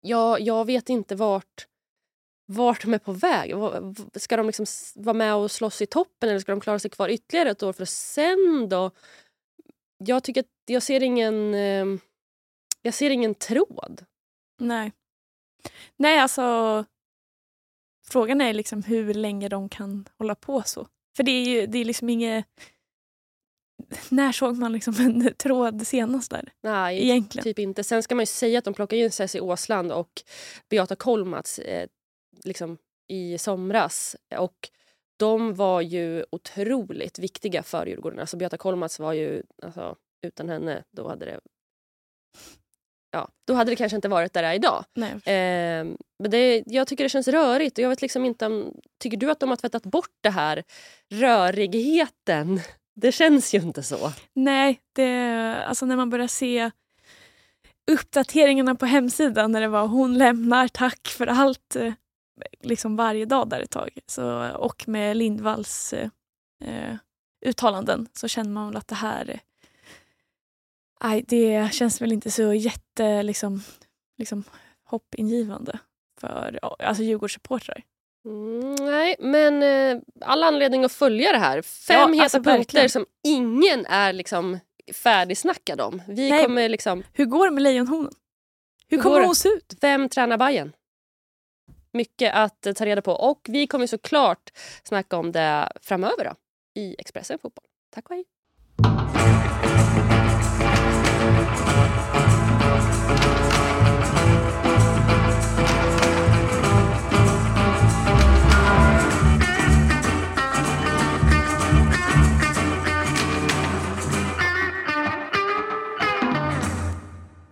ja, 0.00 0.38
jag 0.38 0.64
vet 0.64 0.88
inte 0.88 1.14
vart 1.14 1.66
vart 2.50 2.82
de 2.82 2.94
är 2.94 2.98
på 2.98 3.12
väg. 3.12 3.54
Ska 4.14 4.36
de 4.36 4.46
liksom 4.46 4.66
vara 4.94 5.14
med 5.14 5.34
och 5.34 5.50
slåss 5.50 5.82
i 5.82 5.86
toppen 5.86 6.28
eller 6.28 6.40
ska 6.40 6.52
de 6.52 6.60
klara 6.60 6.78
sig 6.78 6.90
kvar 6.90 7.08
ytterligare 7.08 7.50
ett 7.50 7.62
år 7.62 7.72
för 7.72 7.82
att 7.82 7.88
sen 7.88 8.68
då... 8.68 8.90
Jag 9.98 10.24
tycker 10.24 10.44
jag 10.66 10.82
ser 10.82 11.02
ingen... 11.02 11.54
Ehm, 11.54 12.00
jag 12.82 12.94
ser 12.94 13.10
ingen 13.10 13.34
tråd. 13.34 14.04
Nej. 14.60 14.92
Nej, 15.96 16.18
alltså... 16.18 16.84
Frågan 18.08 18.40
är 18.40 18.52
liksom 18.52 18.82
hur 18.82 19.14
länge 19.14 19.48
de 19.48 19.68
kan 19.68 20.08
hålla 20.18 20.34
på 20.34 20.62
så. 20.62 20.88
För 21.16 21.22
det 21.22 21.30
är 21.30 21.44
ju 21.44 21.66
det 21.66 21.78
är 21.78 21.84
liksom 21.84 22.08
inget... 22.08 22.46
När 24.08 24.32
såg 24.32 24.56
man 24.56 24.72
liksom 24.72 24.94
en 24.98 25.34
tråd 25.38 25.86
senast 25.86 26.30
där? 26.30 26.52
Nej, 26.62 27.02
Egentligen. 27.02 27.44
typ 27.44 27.58
inte. 27.58 27.84
Sen 27.84 28.02
ska 28.02 28.14
man 28.14 28.22
ju 28.22 28.26
säga 28.26 28.58
att 28.58 28.64
de 28.64 28.74
plockar 28.74 28.96
in 28.96 29.10
Cissi 29.10 29.40
Åsland 29.40 29.92
och 29.92 30.22
Beata 30.68 30.96
Kolmats 30.96 31.58
eh, 31.58 31.88
liksom, 32.44 32.78
i 33.08 33.38
somras. 33.38 34.16
Och 34.38 34.70
de 35.18 35.54
var 35.54 35.80
ju 35.80 36.24
otroligt 36.30 37.18
viktiga 37.18 37.62
för 37.62 37.86
Djurgården. 37.86 38.18
Alltså 38.18 38.36
Beata 38.36 38.56
Kolmats 38.56 38.98
var 38.98 39.12
ju, 39.12 39.42
alltså, 39.62 39.96
utan 40.26 40.48
henne, 40.48 40.84
då 40.90 41.08
hade 41.08 41.26
det 41.26 41.40
Ja, 43.10 43.28
då 43.46 43.54
hade 43.54 43.72
det 43.72 43.76
kanske 43.76 43.96
inte 43.96 44.08
varit 44.08 44.32
där 44.32 44.42
det 44.42 44.48
är 44.48 44.54
idag. 44.54 44.84
Eh, 45.26 45.96
men 46.18 46.30
det, 46.30 46.62
jag 46.66 46.86
tycker 46.86 47.04
det 47.04 47.08
känns 47.08 47.28
rörigt. 47.28 47.78
Och 47.78 47.84
jag 47.84 47.88
vet 47.88 48.02
liksom 48.02 48.24
inte 48.24 48.46
om, 48.46 48.74
tycker 48.98 49.16
du 49.16 49.30
att 49.30 49.40
de 49.40 49.48
har 49.48 49.56
tvättat 49.56 49.82
bort 49.82 50.14
det 50.20 50.30
här 50.30 50.64
rörigheten? 51.10 52.60
Det 53.00 53.12
känns 53.12 53.54
ju 53.54 53.58
inte 53.58 53.82
så. 53.82 54.12
Nej, 54.34 54.80
det, 54.92 55.64
alltså 55.66 55.86
när 55.86 55.96
man 55.96 56.10
börjar 56.10 56.26
se 56.26 56.70
uppdateringarna 57.90 58.74
på 58.74 58.86
hemsidan 58.86 59.52
när 59.52 59.60
det 59.60 59.68
var 59.68 59.86
hon 59.86 60.18
lämnar, 60.18 60.68
tack 60.68 61.08
för 61.08 61.26
allt 61.26 61.76
liksom 62.60 62.96
varje 62.96 63.24
dag 63.24 63.48
där 63.48 63.60
ett 63.60 63.70
tag. 63.70 63.98
Så, 64.06 64.50
och 64.56 64.88
med 64.88 65.16
Lindvalls 65.16 65.92
eh, 66.64 66.94
uttalanden 67.46 68.08
så 68.12 68.28
känner 68.28 68.50
man 68.50 68.68
väl 68.68 68.76
att 68.76 68.88
det 68.88 68.94
här 68.94 69.40
nej, 71.02 71.24
det 71.28 71.72
känns 71.72 72.02
väl 72.02 72.12
inte 72.12 72.30
så 72.30 72.54
jätte 72.54 73.22
liksom, 73.22 73.62
liksom, 74.18 74.44
hoppingivande 74.84 75.78
för 76.20 76.58
alltså 76.62 77.02
Djurgårdssupportrar. 77.02 77.82
Mm, 78.24 78.74
nej, 78.74 79.16
men 79.18 79.62
eh, 79.62 80.02
all 80.20 80.42
anledning 80.42 80.84
att 80.84 80.92
följa 80.92 81.32
det 81.32 81.38
här. 81.38 81.62
Fem 81.62 81.96
ja, 81.96 82.06
heta 82.06 82.22
alltså, 82.22 82.36
punkter 82.36 82.56
verkligen. 82.58 82.88
som 82.88 83.06
ingen 83.24 83.86
är 83.86 84.12
liksom 84.12 84.58
färdigsnackad 84.94 85.80
om. 85.80 86.02
Vi 86.08 86.30
nej, 86.30 86.44
kommer 86.44 86.68
liksom... 86.68 87.02
Hur 87.12 87.24
går 87.24 87.46
det 87.46 87.50
med 87.50 87.62
Lejonhonen? 87.62 88.12
Hur, 88.88 88.96
hur 88.96 89.02
kommer 89.02 89.20
hon 89.20 89.34
se 89.34 89.48
ut? 89.48 89.74
Vem 89.80 90.08
tränar 90.08 90.38
Bayern? 90.38 90.72
mycket 91.92 92.34
att 92.34 92.66
eh, 92.66 92.72
ta 92.72 92.86
reda 92.86 93.02
på. 93.02 93.12
Och 93.12 93.40
vi 93.48 93.66
kommer 93.66 93.86
såklart 93.86 94.50
snacka 94.82 95.16
om 95.16 95.32
det 95.32 95.72
framöver 95.82 96.24
då, 96.24 96.34
i 96.80 96.96
Expressen 96.98 97.38
Fotboll. 97.38 97.64
Tack 97.90 98.10
och 98.10 98.14
hej! 98.14 98.24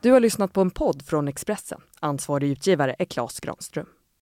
Du 0.06 0.12
har 0.12 0.20
lyssnat 0.20 0.52
på 0.52 0.60
en 0.60 0.70
podd 0.70 1.02
från 1.02 1.28
Expressen. 1.28 1.80
Ansvarig 2.00 2.50
utgivare 2.50 2.96
är 2.98 3.04
Klas 3.04 3.40
Granström. 3.40 3.86